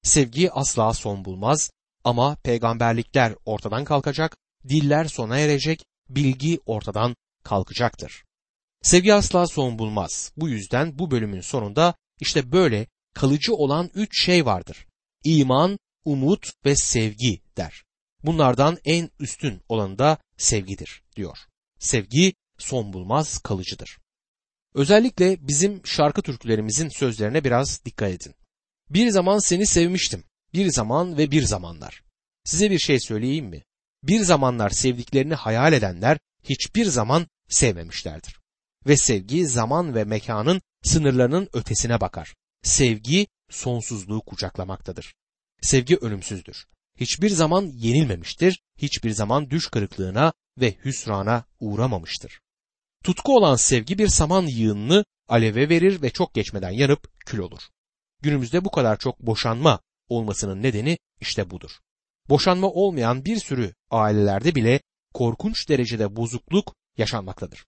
Sevgi 0.04 0.52
asla 0.52 0.94
son 0.94 1.26
bulmaz 1.26 1.72
ama 2.04 2.36
peygamberlikler 2.36 3.36
ortadan 3.46 3.86
kalkacak, 3.86 4.38
diller 4.70 5.06
sona 5.06 5.40
erecek, 5.40 5.86
bilgi 6.10 6.60
ortadan 6.66 7.16
kalkacaktır. 7.44 8.24
Sevgi 8.82 9.14
asla 9.14 9.48
son 9.48 9.80
bulmaz. 9.80 10.32
Bu 10.38 10.50
yüzden 10.50 11.00
bu 11.00 11.12
bölümün 11.12 11.42
sonunda 11.42 11.94
işte 12.20 12.52
böyle 12.52 12.88
kalıcı 13.16 13.56
olan 13.56 13.90
üç 13.94 14.26
şey 14.26 14.46
vardır. 14.46 14.88
İman, 15.24 15.80
umut 16.06 16.52
ve 16.66 16.76
sevgi 16.76 17.42
der. 17.58 17.89
Bunlardan 18.24 18.78
en 18.86 19.10
üstün 19.20 19.62
olanı 19.70 20.00
da 20.00 20.18
sevgidir 20.38 21.04
diyor. 21.16 21.38
Sevgi 21.80 22.34
son 22.58 22.94
bulmaz 22.94 23.38
kalıcıdır. 23.38 23.98
Özellikle 24.74 25.48
bizim 25.48 25.82
şarkı 25.86 26.22
türkülerimizin 26.22 26.90
sözlerine 26.90 27.44
biraz 27.44 27.86
dikkat 27.86 28.12
edin. 28.12 28.36
Bir 28.90 29.10
zaman 29.10 29.40
seni 29.40 29.66
sevmiştim. 29.66 30.24
Bir 30.54 30.70
zaman 30.72 31.18
ve 31.18 31.32
bir 31.32 31.42
zamanlar. 31.42 32.04
Size 32.44 32.72
bir 32.72 32.80
şey 32.80 33.00
söyleyeyim 33.00 33.46
mi? 33.46 33.64
Bir 34.04 34.20
zamanlar 34.20 34.70
sevdiklerini 34.70 35.34
hayal 35.34 35.74
edenler 35.74 36.18
hiçbir 36.44 36.86
zaman 36.86 37.28
sevmemişlerdir. 37.50 38.40
Ve 38.88 38.98
sevgi 38.98 39.48
zaman 39.48 39.96
ve 39.96 40.04
mekanın 40.04 40.62
sınırlarının 40.84 41.50
ötesine 41.54 42.02
bakar. 42.02 42.36
Sevgi 42.64 43.28
sonsuzluğu 43.50 44.22
kucaklamaktadır. 44.22 45.16
Sevgi 45.62 45.98
ölümsüzdür. 45.98 46.66
Hiçbir 47.00 47.30
zaman 47.30 47.72
yenilmemiştir, 47.76 48.62
hiçbir 48.78 49.12
zaman 49.12 49.50
düş 49.50 49.68
kırıklığına 49.68 50.34
ve 50.58 50.76
hüsrana 50.86 51.46
uğramamıştır. 51.60 52.40
Tutku 53.04 53.36
olan 53.36 53.56
sevgi 53.56 53.98
bir 53.98 54.08
saman 54.08 54.46
yığınını 54.46 55.06
aleve 55.28 55.70
verir 55.70 56.02
ve 56.02 56.10
çok 56.10 56.34
geçmeden 56.34 56.70
yanıp 56.70 57.26
kül 57.26 57.40
olur. 57.40 57.62
Günümüzde 58.22 58.66
bu 58.66 58.72
kadar 58.72 58.98
çok 58.98 59.20
boşanma 59.20 59.80
olmasının 60.10 60.64
nedeni 60.64 60.98
işte 61.22 61.50
budur. 61.50 61.72
Boşanma 62.30 62.68
olmayan 62.68 63.26
bir 63.26 63.38
sürü 63.38 63.74
ailelerde 63.90 64.56
bile 64.56 64.82
korkunç 65.14 65.70
derecede 65.70 66.16
bozukluk 66.16 66.76
yaşanmaktadır. 66.98 67.66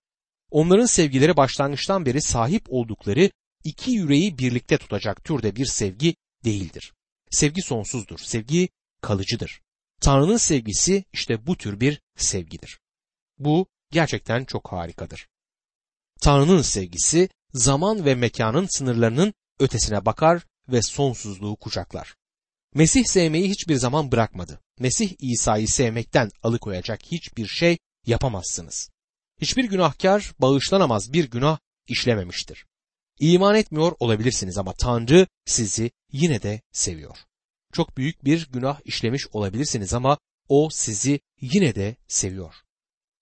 Onların 0.49 0.85
sevgileri 0.85 1.37
başlangıçtan 1.37 2.05
beri 2.05 2.21
sahip 2.21 2.65
oldukları 2.69 3.31
iki 3.63 3.91
yüreği 3.91 4.37
birlikte 4.37 4.77
tutacak 4.77 5.23
türde 5.23 5.55
bir 5.55 5.65
sevgi 5.65 6.15
değildir. 6.45 6.93
Sevgi 7.29 7.61
sonsuzdur, 7.61 8.17
sevgi 8.17 8.69
kalıcıdır. 9.01 9.61
Tanrı'nın 10.01 10.37
sevgisi 10.37 11.05
işte 11.13 11.47
bu 11.47 11.57
tür 11.57 11.79
bir 11.79 12.01
sevgidir. 12.17 12.79
Bu 13.39 13.67
gerçekten 13.91 14.45
çok 14.45 14.71
harikadır. 14.71 15.27
Tanrı'nın 16.21 16.61
sevgisi 16.61 17.29
zaman 17.53 18.05
ve 18.05 18.15
mekanın 18.15 18.67
sınırlarının 18.69 19.33
ötesine 19.59 20.05
bakar 20.05 20.45
ve 20.67 20.81
sonsuzluğu 20.81 21.55
kucaklar. 21.55 22.15
Mesih 22.73 23.05
sevmeyi 23.05 23.49
hiçbir 23.49 23.75
zaman 23.75 24.11
bırakmadı. 24.11 24.59
Mesih 24.79 25.15
İsa'yı 25.19 25.67
sevmekten 25.67 26.31
alıkoyacak 26.43 27.01
hiçbir 27.03 27.47
şey 27.47 27.77
yapamazsınız. 28.05 28.89
Hiçbir 29.41 29.63
günahkar 29.63 30.33
bağışlanamaz 30.39 31.13
bir 31.13 31.29
günah 31.29 31.59
işlememiştir. 31.87 32.65
İman 33.19 33.55
etmiyor 33.55 33.93
olabilirsiniz 33.99 34.57
ama 34.57 34.73
Tanrı 34.73 35.27
sizi 35.45 35.91
yine 36.11 36.41
de 36.41 36.61
seviyor. 36.71 37.17
Çok 37.71 37.97
büyük 37.97 38.25
bir 38.25 38.49
günah 38.51 38.79
işlemiş 38.85 39.27
olabilirsiniz 39.31 39.93
ama 39.93 40.17
o 40.49 40.69
sizi 40.71 41.19
yine 41.41 41.75
de 41.75 41.95
seviyor. 42.07 42.55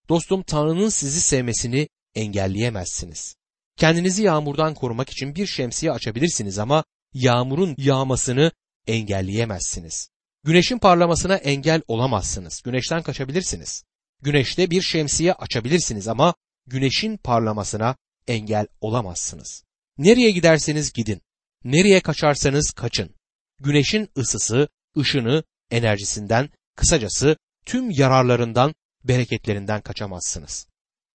Dostum 0.09 0.43
Tanrı'nın 0.43 0.89
sizi 0.89 1.21
sevmesini 1.21 1.89
engelleyemezsiniz. 2.15 3.35
Kendinizi 3.77 4.23
yağmurdan 4.23 4.73
korumak 4.73 5.09
için 5.09 5.35
bir 5.35 5.45
şemsiye 5.45 5.91
açabilirsiniz 5.91 6.59
ama 6.59 6.83
yağmurun 7.13 7.75
yağmasını 7.77 8.51
engelleyemezsiniz. 8.87 10.09
Güneşin 10.43 10.77
parlamasına 10.77 11.35
engel 11.35 11.81
olamazsınız. 11.87 12.61
Güneşten 12.65 13.01
kaçabilirsiniz. 13.01 13.83
Güneşte 14.21 14.71
bir 14.71 14.81
şemsiye 14.81 15.33
açabilirsiniz 15.33 16.07
ama 16.07 16.33
güneşin 16.67 17.17
parlamasına 17.17 17.95
engel 18.27 18.67
olamazsınız. 18.81 19.63
Nereye 19.97 20.31
giderseniz 20.31 20.93
gidin. 20.93 21.21
Nereye 21.63 21.99
kaçarsanız 21.99 22.71
kaçın. 22.71 23.15
Güneşin 23.59 24.09
ısısı, 24.17 24.67
ışını, 24.97 25.43
enerjisinden, 25.71 26.49
kısacası 26.75 27.37
tüm 27.65 27.91
yararlarından, 27.91 28.75
bereketlerinden 29.03 29.81
kaçamazsınız. 29.81 30.67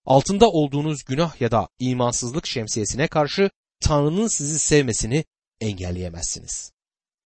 Altında 0.05 0.51
olduğunuz 0.51 1.05
günah 1.05 1.41
ya 1.41 1.51
da 1.51 1.69
imansızlık 1.79 2.47
şemsiyesine 2.47 3.09
karşı 3.09 3.51
Tanrı'nın 3.81 4.29
sizi 4.29 4.59
sevmesini 4.59 5.25
engelleyemezsiniz. 5.61 6.73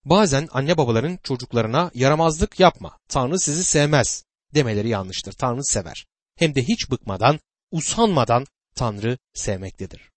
Bazen 0.05 0.47
anne 0.51 0.77
babaların 0.77 1.19
çocuklarına 1.24 1.91
yaramazlık 1.93 2.59
yapma, 2.59 3.00
Tanrı 3.09 3.39
sizi 3.39 3.63
sevmez 3.63 4.24
demeleri 4.53 4.89
yanlıştır. 4.89 5.33
Tanrı 5.33 5.65
sever. 5.65 6.05
Hem 6.35 6.55
de 6.55 6.63
hiç 6.63 6.92
bıkmadan, 6.92 7.39
usanmadan 7.72 8.46
Tanrı 8.75 9.18
sevmektedir. 9.33 10.11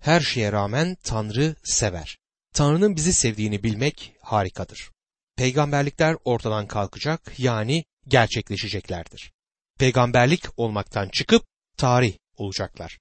Her 0.00 0.20
şeye 0.20 0.52
rağmen 0.52 0.96
Tanrı 1.02 1.54
sever. 1.64 2.18
Tanrı'nın 2.54 2.96
bizi 2.96 3.12
sevdiğini 3.12 3.62
bilmek 3.62 4.12
harikadır. 4.20 4.90
Peygamberlikler 5.36 6.16
ortadan 6.24 6.66
kalkacak 6.66 7.38
yani 7.38 7.84
gerçekleşeceklerdir. 8.08 9.32
Peygamberlik 9.78 10.44
olmaktan 10.56 11.08
çıkıp 11.08 11.42
tarih 11.76 12.16
olacaklar. 12.36 12.98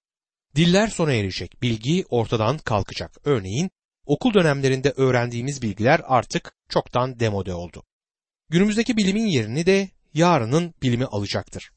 Diller 0.56 0.88
sona 0.88 1.14
erecek, 1.14 1.62
bilgi 1.62 2.06
ortadan 2.10 2.58
kalkacak. 2.58 3.18
Örneğin 3.24 3.70
okul 4.06 4.34
dönemlerinde 4.34 4.94
öğrendiğimiz 4.98 5.62
bilgiler 5.62 6.02
artık 6.04 6.54
çoktan 6.70 7.20
demode 7.20 7.54
oldu. 7.54 7.84
Günümüzdeki 8.50 8.98
bilimin 8.98 9.26
yerini 9.26 9.66
de 9.66 9.90
yarının 10.14 10.74
bilimi 10.82 11.06
alacaktır. 11.06 11.72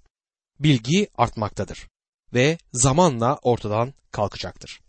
Bilgi 0.59 1.09
artmaktadır 1.15 1.89
ve 2.35 2.59
zamanla 2.73 3.39
ortadan 3.43 3.95
kalkacaktır. 4.11 4.81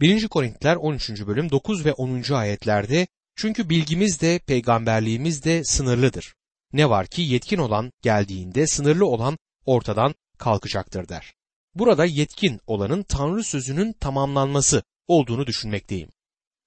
1. 0.00 0.28
Korintiler 0.28 0.76
13. 0.76 1.26
bölüm 1.26 1.50
9 1.50 1.84
ve 1.84 1.92
10. 1.92 2.32
ayetlerde 2.32 3.06
çünkü 3.36 3.68
bilgimiz 3.68 4.20
de 4.20 4.38
peygamberliğimiz 4.38 5.44
de 5.44 5.64
sınırlıdır. 5.64 6.34
Ne 6.72 6.90
var 6.90 7.06
ki 7.06 7.22
yetkin 7.22 7.58
olan 7.58 7.92
geldiğinde 8.02 8.66
sınırlı 8.66 9.06
olan 9.06 9.38
ortadan 9.64 10.14
kalkacaktır 10.38 11.08
der. 11.08 11.34
Burada 11.74 12.04
yetkin 12.04 12.60
olanın 12.66 13.02
Tanrı 13.02 13.44
sözünün 13.44 13.92
tamamlanması 13.92 14.82
olduğunu 15.06 15.46
düşünmekteyim. 15.46 16.08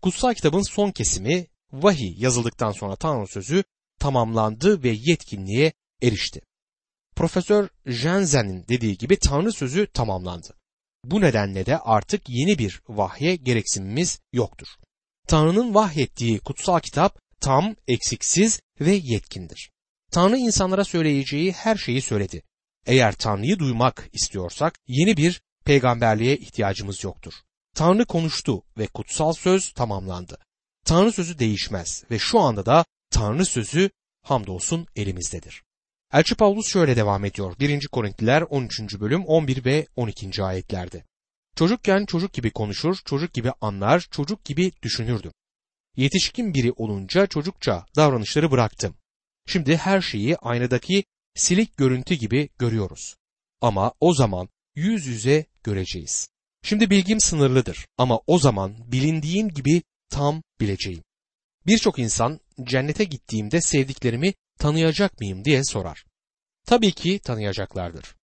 Kutsal 0.01 0.33
kitabın 0.33 0.61
son 0.61 0.91
kesimi 0.91 1.47
vahiy 1.71 2.13
yazıldıktan 2.17 2.71
sonra 2.71 2.95
Tanrı 2.95 3.27
sözü 3.27 3.63
tamamlandı 3.99 4.83
ve 4.83 4.89
yetkinliğe 4.89 5.73
erişti. 6.01 6.41
Profesör 7.15 7.69
Jensen'in 7.85 8.65
dediği 8.67 8.97
gibi 8.97 9.19
Tanrı 9.19 9.53
sözü 9.53 9.87
tamamlandı. 9.93 10.58
Bu 11.03 11.21
nedenle 11.21 11.65
de 11.65 11.77
artık 11.77 12.29
yeni 12.29 12.57
bir 12.57 12.81
vahye 12.87 13.35
gereksinimiz 13.35 14.19
yoktur. 14.33 14.67
Tanrı'nın 15.27 15.75
vahyettiği 15.75 16.39
kutsal 16.39 16.79
kitap 16.79 17.19
tam, 17.41 17.75
eksiksiz 17.87 18.59
ve 18.81 18.91
yetkindir. 18.91 19.71
Tanrı 20.11 20.37
insanlara 20.37 20.83
söyleyeceği 20.83 21.51
her 21.51 21.75
şeyi 21.75 22.01
söyledi. 22.01 22.43
Eğer 22.85 23.15
Tanrı'yı 23.15 23.59
duymak 23.59 24.09
istiyorsak 24.13 24.79
yeni 24.87 25.17
bir 25.17 25.41
peygamberliğe 25.65 26.37
ihtiyacımız 26.37 27.03
yoktur. 27.03 27.33
Tanrı 27.75 28.05
konuştu 28.05 28.63
ve 28.77 28.87
kutsal 28.87 29.33
söz 29.33 29.73
tamamlandı. 29.73 30.37
Tanrı 30.85 31.11
sözü 31.11 31.39
değişmez 31.39 32.03
ve 32.11 32.19
şu 32.19 32.39
anda 32.39 32.65
da 32.65 32.85
Tanrı 33.11 33.45
sözü 33.45 33.89
hamdolsun 34.21 34.87
elimizdedir. 34.95 35.63
Elçi 36.13 36.35
Paulus 36.35 36.67
şöyle 36.67 36.95
devam 36.95 37.25
ediyor. 37.25 37.55
1. 37.59 37.87
Korintliler 37.87 38.41
13. 38.41 38.99
bölüm 38.99 39.25
11 39.25 39.65
ve 39.65 39.87
12. 39.95 40.43
ayetlerde. 40.43 41.03
Çocukken 41.55 42.05
çocuk 42.05 42.33
gibi 42.33 42.51
konuşur, 42.51 42.95
çocuk 43.05 43.33
gibi 43.33 43.51
anlar, 43.61 44.07
çocuk 44.11 44.45
gibi 44.45 44.71
düşünürdüm. 44.83 45.31
Yetişkin 45.97 46.53
biri 46.53 46.71
olunca 46.71 47.27
çocukça 47.27 47.85
davranışları 47.95 48.51
bıraktım. 48.51 48.95
Şimdi 49.47 49.77
her 49.77 50.01
şeyi 50.01 50.37
aynadaki 50.37 51.03
silik 51.35 51.77
görüntü 51.77 52.15
gibi 52.15 52.49
görüyoruz. 52.59 53.15
Ama 53.61 53.93
o 53.99 54.13
zaman 54.13 54.49
yüz 54.75 55.05
yüze 55.05 55.45
göreceğiz. 55.63 56.29
Şimdi 56.63 56.89
bilgim 56.89 57.19
sınırlıdır 57.19 57.87
ama 57.97 58.19
o 58.27 58.39
zaman 58.39 58.91
bilindiğim 58.91 59.49
gibi 59.49 59.83
tam 60.09 60.43
bileceğim. 60.59 61.03
Birçok 61.67 61.99
insan 61.99 62.39
cennete 62.63 63.03
gittiğimde 63.03 63.61
sevdiklerimi 63.61 64.33
tanıyacak 64.59 65.19
mıyım 65.19 65.45
diye 65.45 65.63
sorar. 65.63 66.05
Tabii 66.65 66.91
ki 66.91 67.19
tanıyacaklardır. 67.19 68.15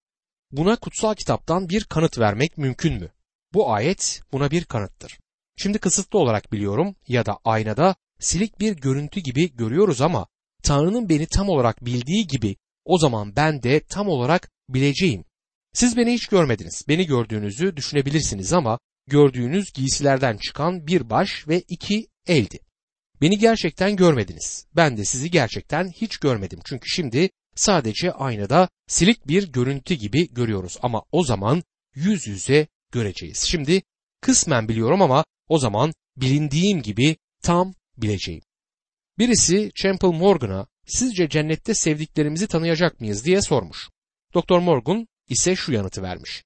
Buna 0.53 0.77
kutsal 0.77 1.15
kitaptan 1.15 1.69
bir 1.69 1.85
kanıt 1.85 2.19
vermek 2.19 2.59
mümkün 2.59 2.95
mü? 2.95 3.11
Bu 3.55 3.73
ayet 3.73 4.21
buna 4.33 4.51
bir 4.51 4.65
kanıttır. 4.65 5.19
Şimdi 5.57 5.79
kısıtlı 5.79 6.19
olarak 6.19 6.53
biliyorum 6.53 6.97
ya 7.09 7.27
da 7.27 7.39
aynada 7.45 7.97
silik 8.21 8.61
bir 8.61 8.77
görüntü 8.77 9.21
gibi 9.21 9.57
görüyoruz 9.57 10.01
ama 10.01 10.27
Tanrı'nın 10.63 11.09
beni 11.09 11.27
tam 11.27 11.49
olarak 11.49 11.85
bildiği 11.85 12.27
gibi 12.27 12.57
o 12.85 12.99
zaman 12.99 13.37
ben 13.37 13.63
de 13.63 13.81
tam 13.81 14.09
olarak 14.09 14.51
bileceğim. 14.69 15.25
Siz 15.73 15.97
beni 15.97 16.13
hiç 16.13 16.27
görmediniz. 16.27 16.85
Beni 16.89 17.07
gördüğünüzü 17.07 17.77
düşünebilirsiniz 17.77 18.53
ama 18.53 18.79
gördüğünüz 19.07 19.73
giysilerden 19.73 20.37
çıkan 20.37 20.87
bir 20.87 21.11
baş 21.11 21.49
ve 21.49 21.61
iki 21.69 22.07
eldi. 22.27 22.59
Beni 23.25 23.39
gerçekten 23.39 23.97
görmediniz. 23.97 24.67
Ben 24.77 24.97
de 24.97 25.05
sizi 25.05 25.31
gerçekten 25.31 25.89
hiç 25.89 26.17
görmedim. 26.17 26.61
Çünkü 26.65 26.89
şimdi 26.89 27.31
sadece 27.55 28.13
aynada 28.13 28.69
silik 28.87 29.29
bir 29.29 29.53
görüntü 29.53 29.95
gibi 29.95 30.35
görüyoruz 30.35 30.79
ama 30.83 31.03
o 31.13 31.25
zaman 31.25 31.63
yüz 31.95 32.27
yüze 32.27 32.67
göreceğiz. 32.93 33.45
Şimdi 33.49 33.83
kısmen 34.21 34.69
biliyorum 34.69 35.03
ama 35.03 35.25
o 35.49 35.59
zaman 35.59 35.95
bilindiğim 36.17 36.83
gibi 36.83 37.17
tam 37.43 37.75
bileceğim. 37.97 38.43
Birisi 39.19 39.71
Champel 39.75 40.09
Morgan'a 40.09 40.67
sizce 40.87 41.29
cennette 41.29 41.75
sevdiklerimizi 41.75 42.47
tanıyacak 42.47 43.01
mıyız 43.01 43.25
diye 43.25 43.43
sormuş. 43.43 43.89
Doktor 44.35 44.59
Morgan 44.59 45.09
ise 45.29 45.57
şu 45.57 45.73
yanıtı 45.73 46.03
vermiş. 46.03 46.45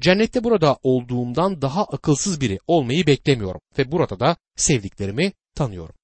Cennette 0.00 0.44
burada 0.44 0.78
olduğumdan 0.82 1.62
daha 1.62 1.84
akılsız 1.84 2.40
biri 2.40 2.58
olmayı 2.66 3.06
beklemiyorum 3.06 3.60
ve 3.78 3.92
burada 3.92 4.20
da 4.20 4.36
sevdiklerimi 4.56 5.32
tanıyorum. 5.54 5.95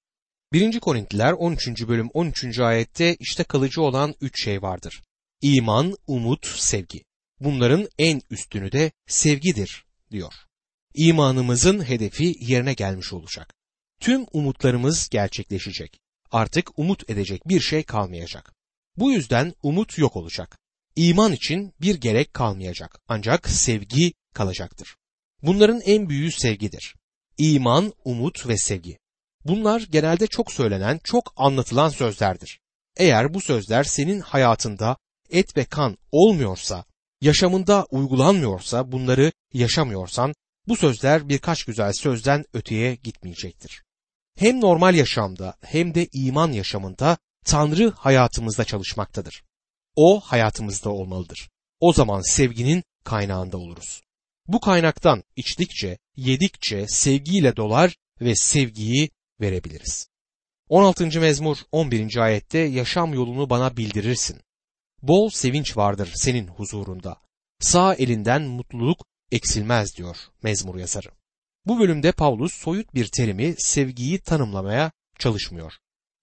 1. 0.52 0.80
Korintliler 0.80 1.32
13. 1.32 1.88
bölüm 1.88 2.10
13. 2.14 2.58
ayette 2.58 3.16
işte 3.20 3.44
kalıcı 3.44 3.82
olan 3.82 4.14
üç 4.20 4.44
şey 4.44 4.62
vardır. 4.62 5.02
İman, 5.42 5.96
umut, 6.06 6.46
sevgi. 6.46 7.04
Bunların 7.40 7.88
en 7.98 8.20
üstünü 8.30 8.72
de 8.72 8.92
sevgidir 9.06 9.84
diyor. 10.10 10.32
İmanımızın 10.94 11.84
hedefi 11.84 12.34
yerine 12.40 12.74
gelmiş 12.74 13.12
olacak. 13.12 13.54
Tüm 14.00 14.26
umutlarımız 14.32 15.08
gerçekleşecek. 15.08 16.00
Artık 16.30 16.78
umut 16.78 17.10
edecek 17.10 17.48
bir 17.48 17.60
şey 17.60 17.82
kalmayacak. 17.82 18.54
Bu 18.96 19.12
yüzden 19.12 19.54
umut 19.62 19.98
yok 19.98 20.16
olacak. 20.16 20.58
İman 20.96 21.32
için 21.32 21.74
bir 21.80 21.94
gerek 21.94 22.34
kalmayacak. 22.34 23.00
Ancak 23.08 23.48
sevgi 23.48 24.12
kalacaktır. 24.34 24.96
Bunların 25.42 25.80
en 25.80 26.08
büyüğü 26.08 26.32
sevgidir. 26.32 26.94
İman, 27.38 27.92
umut 28.04 28.48
ve 28.48 28.56
sevgi. 28.56 29.01
Bunlar 29.44 29.80
genelde 29.80 30.26
çok 30.26 30.52
söylenen, 30.52 31.00
çok 31.04 31.32
anlatılan 31.36 31.88
sözlerdir. 31.88 32.60
Eğer 32.96 33.34
bu 33.34 33.40
sözler 33.40 33.84
senin 33.84 34.20
hayatında 34.20 34.96
et 35.30 35.56
ve 35.56 35.64
kan 35.64 35.98
olmuyorsa, 36.12 36.84
yaşamında 37.20 37.86
uygulanmıyorsa, 37.90 38.92
bunları 38.92 39.32
yaşamıyorsan, 39.52 40.34
bu 40.68 40.76
sözler 40.76 41.28
birkaç 41.28 41.64
güzel 41.64 41.92
sözden 41.92 42.44
öteye 42.52 42.94
gitmeyecektir. 42.94 43.82
Hem 44.38 44.60
normal 44.60 44.94
yaşamda 44.94 45.54
hem 45.60 45.94
de 45.94 46.08
iman 46.12 46.52
yaşamında 46.52 47.18
Tanrı 47.44 47.90
hayatımızda 47.90 48.64
çalışmaktadır. 48.64 49.42
O 49.96 50.20
hayatımızda 50.20 50.90
olmalıdır. 50.90 51.50
O 51.80 51.92
zaman 51.92 52.20
sevginin 52.20 52.82
kaynağında 53.04 53.58
oluruz. 53.58 54.02
Bu 54.48 54.60
kaynaktan 54.60 55.22
içtikçe, 55.36 55.98
yedikçe 56.16 56.86
sevgiyle 56.88 57.56
dolar 57.56 57.96
ve 58.20 58.34
sevgiyi 58.36 59.10
verebiliriz. 59.42 60.08
16. 60.68 61.20
mezmur 61.20 61.56
11. 61.72 62.16
ayette 62.16 62.58
yaşam 62.58 63.14
yolunu 63.14 63.50
bana 63.50 63.76
bildirirsin. 63.76 64.40
Bol 65.02 65.30
sevinç 65.30 65.76
vardır 65.76 66.12
senin 66.14 66.48
huzurunda. 66.48 67.16
Sağ 67.60 67.94
elinden 67.94 68.42
mutluluk 68.42 69.06
eksilmez 69.32 69.96
diyor 69.96 70.16
mezmur 70.42 70.76
yazarı. 70.76 71.08
Bu 71.66 71.80
bölümde 71.80 72.12
Paulus 72.12 72.52
soyut 72.52 72.94
bir 72.94 73.06
terimi 73.06 73.54
sevgiyi 73.58 74.18
tanımlamaya 74.18 74.92
çalışmıyor. 75.18 75.72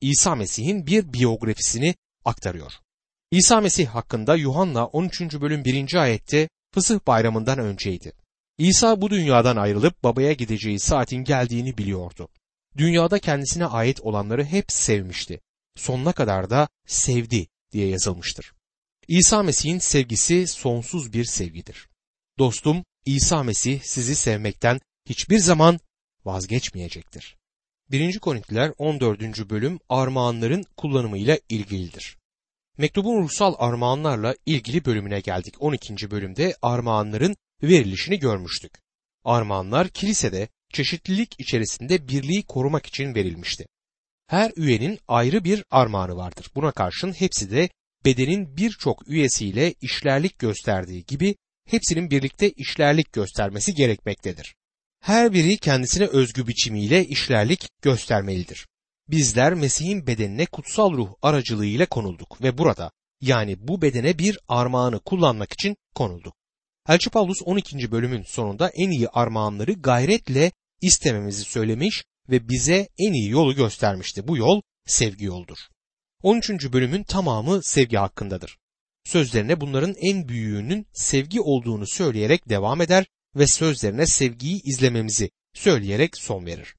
İsa 0.02 0.36
Mesih'in 0.36 0.86
bir 0.86 1.14
biyografisini 1.14 1.96
aktarıyor. 2.26 2.74
İsa 3.32 3.62
Mesih 3.62 3.88
hakkında 3.88 4.36
Yuhanna 4.36 4.86
13. 4.88 5.22
bölüm 5.22 5.66
1. 5.66 5.96
ayette 5.96 6.50
Fısıh 6.74 7.00
bayramından 7.08 7.60
önceydi. 7.60 8.14
İsa 8.58 9.02
bu 9.02 9.10
dünyadan 9.10 9.56
ayrılıp 9.56 10.04
babaya 10.04 10.34
gideceği 10.34 10.80
saatin 10.80 11.24
geldiğini 11.24 11.78
biliyordu. 11.78 12.30
Dünyada 12.78 13.20
kendisine 13.20 13.66
ait 13.66 14.02
olanları 14.02 14.46
hep 14.46 14.72
sevmişti. 14.72 15.42
Sonuna 15.76 16.14
kadar 16.14 16.50
da 16.50 16.68
sevdi 16.88 17.48
diye 17.72 17.88
yazılmıştır. 17.88 18.54
İsa 19.08 19.44
Mesih'in 19.44 19.80
sevgisi 19.80 20.48
sonsuz 20.48 21.14
bir 21.14 21.26
sevgidir. 21.26 21.90
Dostum 22.38 22.84
İsa 23.06 23.44
Mesih 23.44 23.82
sizi 23.84 24.16
sevmekten 24.16 24.80
hiçbir 25.06 25.40
zaman 25.40 25.80
vazgeçmeyecektir. 26.26 27.38
1. 27.92 28.20
Korintiler 28.20 28.74
14. 28.78 29.50
bölüm 29.50 29.80
armağanların 29.90 30.66
kullanımıyla 30.78 31.38
ilgilidir. 31.50 32.18
Mektubun 32.78 33.24
ruhsal 33.24 33.56
armağanlarla 33.58 34.36
ilgili 34.46 34.86
bölümüne 34.86 35.20
geldik. 35.20 35.56
12. 35.60 36.12
bölümde 36.12 36.56
armağanların 36.62 37.36
verilişini 37.64 38.20
görmüştük. 38.20 38.74
Armağanlar 39.24 39.90
kilisede 39.90 40.48
çeşitlilik 40.74 41.40
içerisinde 41.40 42.08
birliği 42.08 42.44
korumak 42.44 42.86
için 42.86 43.16
verilmişti. 43.16 43.66
Her 44.28 44.52
üyenin 44.56 45.00
ayrı 45.08 45.44
bir 45.44 45.64
armağanı 45.72 46.16
vardır. 46.16 46.48
Buna 46.56 46.72
karşın 46.72 47.12
hepsi 47.14 47.52
de 47.52 47.70
bedenin 48.06 48.58
birçok 48.58 49.08
üyesiyle 49.08 49.74
işlerlik 49.82 50.40
gösterdiği 50.40 51.06
gibi 51.06 51.36
hepsinin 51.68 52.12
birlikte 52.12 52.50
işlerlik 52.50 53.14
göstermesi 53.14 53.74
gerekmektedir. 53.74 54.56
Her 55.00 55.34
biri 55.34 55.58
kendisine 55.58 56.06
özgü 56.06 56.48
biçimiyle 56.48 57.06
işlerlik 57.06 57.70
göstermelidir. 57.82 58.68
Bizler 59.08 59.54
Mesih'in 59.54 60.08
bedenine 60.08 60.46
kutsal 60.46 60.94
ruh 60.94 61.10
aracılığıyla 61.22 61.86
konulduk 61.86 62.42
ve 62.42 62.58
burada 62.58 62.92
yani 63.22 63.68
bu 63.68 63.82
bedene 63.82 64.20
bir 64.20 64.40
armağanı 64.48 65.00
kullanmak 65.00 65.54
için 65.54 65.78
konulduk. 65.96 66.39
Elçi 66.90 67.10
Paulus 67.10 67.38
12. 67.46 67.92
bölümün 67.92 68.24
sonunda 68.24 68.70
en 68.70 68.90
iyi 68.90 69.10
armağanları 69.10 69.74
gayretle 69.74 70.52
istememizi 70.82 71.44
söylemiş 71.44 72.04
ve 72.30 72.50
bize 72.50 72.90
en 72.98 73.14
iyi 73.14 73.30
yolu 73.30 73.56
göstermişti. 73.56 74.28
Bu 74.28 74.38
yol 74.38 74.62
sevgi 74.86 75.26
yoldur. 75.26 75.58
13. 76.24 76.50
bölümün 76.50 77.04
tamamı 77.04 77.64
sevgi 77.64 77.98
hakkındadır. 77.98 78.58
Sözlerine 79.04 79.62
bunların 79.62 79.96
en 80.02 80.28
büyüğünün 80.28 80.88
sevgi 80.94 81.42
olduğunu 81.42 81.88
söyleyerek 81.88 82.50
devam 82.50 82.82
eder 82.82 83.06
ve 83.36 83.48
sözlerine 83.48 84.06
sevgiyi 84.06 84.62
izlememizi 84.64 85.30
söyleyerek 85.54 86.18
son 86.18 86.46
verir. 86.46 86.76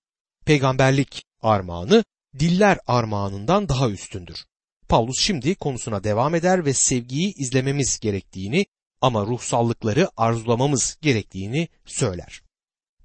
Peygamberlik 0.46 1.25
armağanı 1.40 2.05
diller 2.38 2.79
armağanından 2.87 3.68
daha 3.68 3.90
üstündür. 3.90 4.44
Paulus 4.88 5.20
şimdi 5.20 5.55
konusuna 5.55 6.05
devam 6.05 6.35
eder 6.35 6.64
ve 6.64 6.75
sevgiyi 6.75 7.35
izlememiz 7.37 7.99
gerektiğini 7.99 8.66
ama 9.00 9.26
ruhsallıkları 9.26 10.08
arzulamamız 10.16 10.98
gerektiğini 11.00 11.68
söyler. 11.84 12.42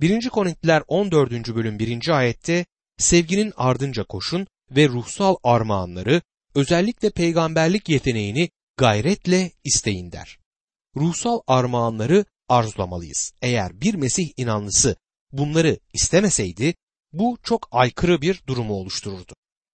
1. 0.01 0.29
Korintiler 0.29 0.83
14. 0.87 1.55
bölüm 1.55 1.79
1. 1.79 2.09
ayette 2.09 2.65
sevginin 2.97 3.53
ardınca 3.57 4.03
koşun 4.03 4.47
ve 4.71 4.87
ruhsal 4.87 5.35
armağanları 5.43 6.21
özellikle 6.55 7.09
peygamberlik 7.09 7.89
yeteneğini 7.89 8.49
gayretle 8.77 9.51
isteyin 9.63 10.11
der. 10.11 10.39
Ruhsal 10.95 11.39
armağanları 11.47 12.25
arzulamalıyız. 12.49 13.31
Eğer 13.41 13.81
bir 13.81 13.93
Mesih 13.93 14.29
inanlısı 14.37 14.95
bunları 15.31 15.79
istemeseydi 15.93 16.73
bu 17.13 17.37
çok 17.43 17.67
aykırı 17.71 18.21
bir 18.21 18.43
durumu 18.47 18.73
oluştururdu. 18.73 19.33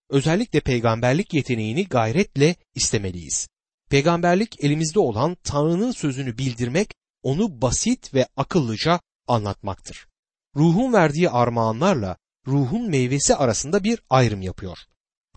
Özellikle 0.09 0.59
peygamberlik 0.59 1.33
yeteneğini 1.33 1.87
gayretle 1.87 2.55
istemeliyiz. 2.75 3.47
Peygamberlik 3.91 4.63
elimizde 4.63 4.99
olan 4.99 5.37
Tanrı'nın 5.43 5.91
sözünü 5.91 6.37
bildirmek, 6.37 6.93
onu 7.23 7.61
basit 7.61 8.13
ve 8.13 8.27
akıllıca 8.37 8.99
anlatmaktır. 9.27 10.07
Ruhun 10.55 10.93
verdiği 10.93 11.29
armağanlarla 11.29 12.17
ruhun 12.47 12.89
meyvesi 12.89 13.35
arasında 13.35 13.83
bir 13.83 13.99
ayrım 14.09 14.41
yapıyor. 14.41 14.77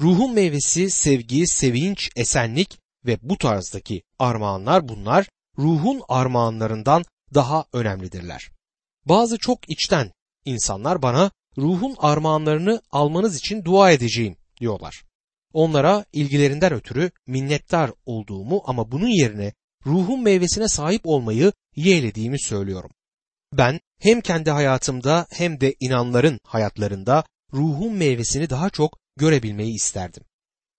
Ruhun 0.01 0.35
meyvesi 0.35 0.91
sevgi, 0.91 1.47
sevinç, 1.47 2.11
esenlik 2.17 2.79
ve 3.07 3.19
bu 3.23 3.39
tarzdaki 3.39 4.03
armağanlar 4.19 4.89
bunlar 4.89 5.29
ruhun 5.59 6.03
armağanlarından 6.09 7.05
daha 7.35 7.65
önemlidirler. 7.73 8.51
Bazı 9.05 9.39
çok 9.39 9.71
içten 9.71 10.13
insanlar 10.45 11.03
bana 11.03 11.31
ruhun 11.59 11.95
armağanlarını 11.99 12.83
almanız 12.91 13.37
için 13.37 13.65
dua 13.65 13.91
edeceğim 13.91 14.37
diyorlar. 14.61 15.05
Onlara 15.55 16.05
ilgilerinden 16.13 16.73
ötürü 16.73 17.11
minnettar 17.27 17.91
olduğumu 18.07 18.63
ama 18.67 18.93
bunun 18.93 19.09
yerine 19.09 19.53
ruhun 19.87 20.23
meyvesine 20.23 20.69
sahip 20.69 21.01
olmayı 21.05 21.53
yeğlediğimi 21.77 22.41
söylüyorum. 22.41 22.91
Ben 23.53 23.81
hem 24.01 24.21
kendi 24.21 24.51
hayatımda 24.51 25.27
hem 25.31 25.61
de 25.61 25.75
inanların 25.81 26.41
hayatlarında 26.45 27.25
ruhun 27.53 27.93
meyvesini 27.93 28.51
daha 28.51 28.71
çok 28.71 28.99
görebilmeyi 29.17 29.75
isterdim. 29.75 30.23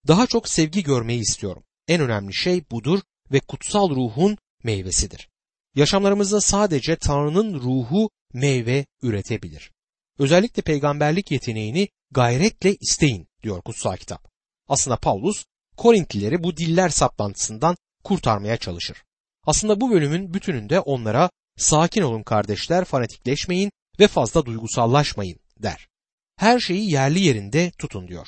Daha 0.08 0.28
çok 0.28 0.50
sevgi 0.50 0.84
görmeyi 0.84 1.22
istiyorum. 1.22 1.64
En 1.88 2.02
önemli 2.02 2.34
şey 2.34 2.70
budur 2.72 3.00
ve 3.32 3.40
kutsal 3.40 3.90
ruhun 3.90 4.38
meyvesidir. 4.64 5.30
Yaşamlarımızda 5.76 6.42
sadece 6.42 6.96
Tanrı'nın 6.96 7.54
ruhu 7.54 8.10
meyve 8.34 8.86
üretebilir. 9.02 9.72
Özellikle 10.20 10.62
peygamberlik 10.62 11.32
yeteneğini 11.32 11.88
gayretle 12.12 12.76
isteyin 12.76 13.28
diyor 13.44 13.62
kutsal 13.62 13.98
kitap. 13.98 14.35
Aslında 14.68 14.98
Paulus 14.98 15.46
Korintlileri 15.78 16.44
bu 16.44 16.58
diller 16.58 16.90
saplantısından 16.90 17.78
kurtarmaya 18.04 18.58
çalışır. 18.58 19.04
Aslında 19.44 19.82
bu 19.82 19.92
bölümün 19.92 20.34
bütününde 20.34 20.80
onlara 20.80 21.30
sakin 21.58 22.02
olun 22.02 22.24
kardeşler 22.24 22.86
fanatikleşmeyin 22.86 23.72
ve 24.00 24.08
fazla 24.08 24.46
duygusallaşmayın 24.46 25.40
der. 25.64 25.88
Her 26.36 26.60
şeyi 26.60 26.92
yerli 26.92 27.20
yerinde 27.20 27.72
tutun 27.78 28.08
diyor. 28.08 28.28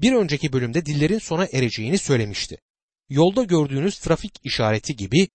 Bir 0.00 0.12
önceki 0.12 0.52
bölümde 0.52 0.86
dillerin 0.86 1.18
sona 1.18 1.46
ereceğini 1.52 1.98
söylemişti. 1.98 2.58
Yolda 3.08 3.42
gördüğünüz 3.42 3.98
trafik 3.98 4.32
işareti 4.44 4.96
gibi 4.96 5.28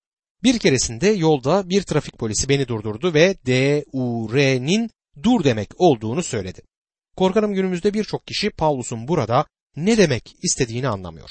bir 0.44 0.60
keresinde 0.60 1.08
yolda 1.08 1.70
bir 1.70 1.82
trafik 1.84 2.18
polisi 2.18 2.50
beni 2.50 2.68
durdurdu 2.68 3.14
ve 3.14 3.36
D-U-R'nin 3.46 4.90
dur 5.24 5.44
demek 5.44 5.70
olduğunu 5.78 6.24
söyledi. 6.24 6.62
Korkarım 7.16 7.54
günümüzde 7.54 7.94
birçok 7.94 8.28
kişi 8.28 8.50
Paulus'un 8.50 9.08
burada 9.08 9.46
ne 9.76 9.98
demek 9.98 10.36
istediğini 10.42 10.88
anlamıyor. 10.88 11.30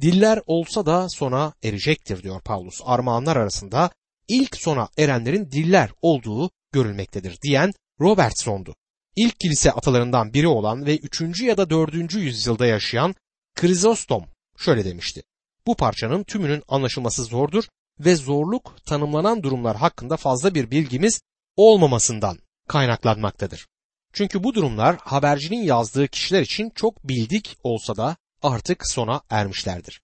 Diller 0.00 0.40
olsa 0.46 0.86
da 0.86 1.08
sona 1.08 1.52
erecektir 1.62 2.22
diyor 2.22 2.40
Paulus. 2.40 2.80
Armağanlar 2.84 3.36
arasında 3.36 3.90
ilk 4.28 4.56
sona 4.56 4.88
erenlerin 4.98 5.50
diller 5.50 5.90
olduğu 6.02 6.50
görülmektedir 6.72 7.38
diyen 7.42 7.72
Robertson'du. 8.00 8.74
ilk 9.16 9.40
kilise 9.40 9.72
atalarından 9.72 10.34
biri 10.34 10.48
olan 10.48 10.86
ve 10.86 10.96
3. 10.96 11.42
ya 11.42 11.56
da 11.56 11.70
4. 11.70 12.14
yüzyılda 12.14 12.66
yaşayan 12.66 13.14
Krizostom 13.54 14.24
şöyle 14.58 14.84
demişti. 14.84 15.22
Bu 15.66 15.76
parçanın 15.76 16.22
tümünün 16.22 16.62
anlaşılması 16.68 17.24
zordur 17.24 17.64
ve 18.00 18.16
zorluk 18.16 18.76
tanımlanan 18.86 19.42
durumlar 19.42 19.76
hakkında 19.76 20.16
fazla 20.16 20.54
bir 20.54 20.70
bilgimiz 20.70 21.20
olmamasından 21.56 22.38
kaynaklanmaktadır. 22.68 23.66
Çünkü 24.12 24.44
bu 24.44 24.54
durumlar 24.54 24.96
habercinin 24.96 25.62
yazdığı 25.62 26.08
kişiler 26.08 26.42
için 26.42 26.70
çok 26.74 27.08
bildik 27.08 27.56
olsa 27.62 27.96
da 27.96 28.16
artık 28.42 28.86
sona 28.86 29.20
ermişlerdir. 29.30 30.00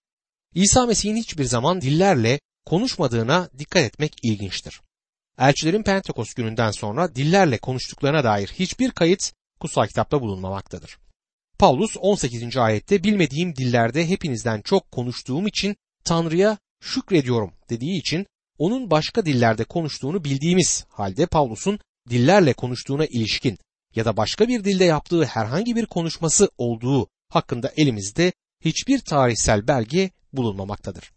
İsa 0.55 0.87
Mesih'in 0.87 1.17
hiçbir 1.17 1.45
zaman 1.45 1.81
dillerle 1.81 2.41
konuşmadığına 2.67 3.51
dikkat 3.59 3.83
etmek 3.83 4.17
ilginçtir. 4.23 4.81
Elçilerin 5.39 5.83
Pentekost 5.83 6.37
gününden 6.37 6.71
sonra 6.71 7.15
dillerle 7.15 7.59
konuştuklarına 7.59 8.25
dair 8.25 8.49
hiçbir 8.49 8.91
kayıt 8.91 9.33
kutsal 9.61 9.87
kitapta 9.87 10.21
bulunmamaktadır. 10.21 10.99
Paulus 11.59 11.97
18. 11.97 12.57
ayette 12.57 13.05
bilmediğim 13.05 13.57
dillerde 13.57 14.09
hepinizden 14.09 14.61
çok 14.61 14.93
konuştuğum 14.93 15.47
için 15.47 15.77
Tanrı'ya 16.05 16.59
şükrediyorum 16.81 17.53
dediği 17.71 17.99
için 17.99 18.27
onun 18.59 18.91
başka 18.91 19.27
dillerde 19.27 19.65
konuştuğunu 19.65 20.25
bildiğimiz 20.25 20.85
halde 20.89 21.27
Paulus'un 21.27 21.79
dillerle 22.11 22.53
konuştuğuna 22.53 23.07
ilişkin 23.07 23.59
ya 23.99 24.05
da 24.05 24.17
başka 24.17 24.49
bir 24.49 24.65
dilde 24.65 24.85
yaptığı 24.85 25.25
herhangi 25.25 25.77
bir 25.77 25.87
konuşması 25.87 26.51
olduğu 26.59 27.09
hakkında 27.29 27.73
elimizde 27.77 28.33
hiçbir 28.65 28.99
tarihsel 28.99 29.69
belge 29.69 30.11
bulunmamaktadır. 30.33 31.13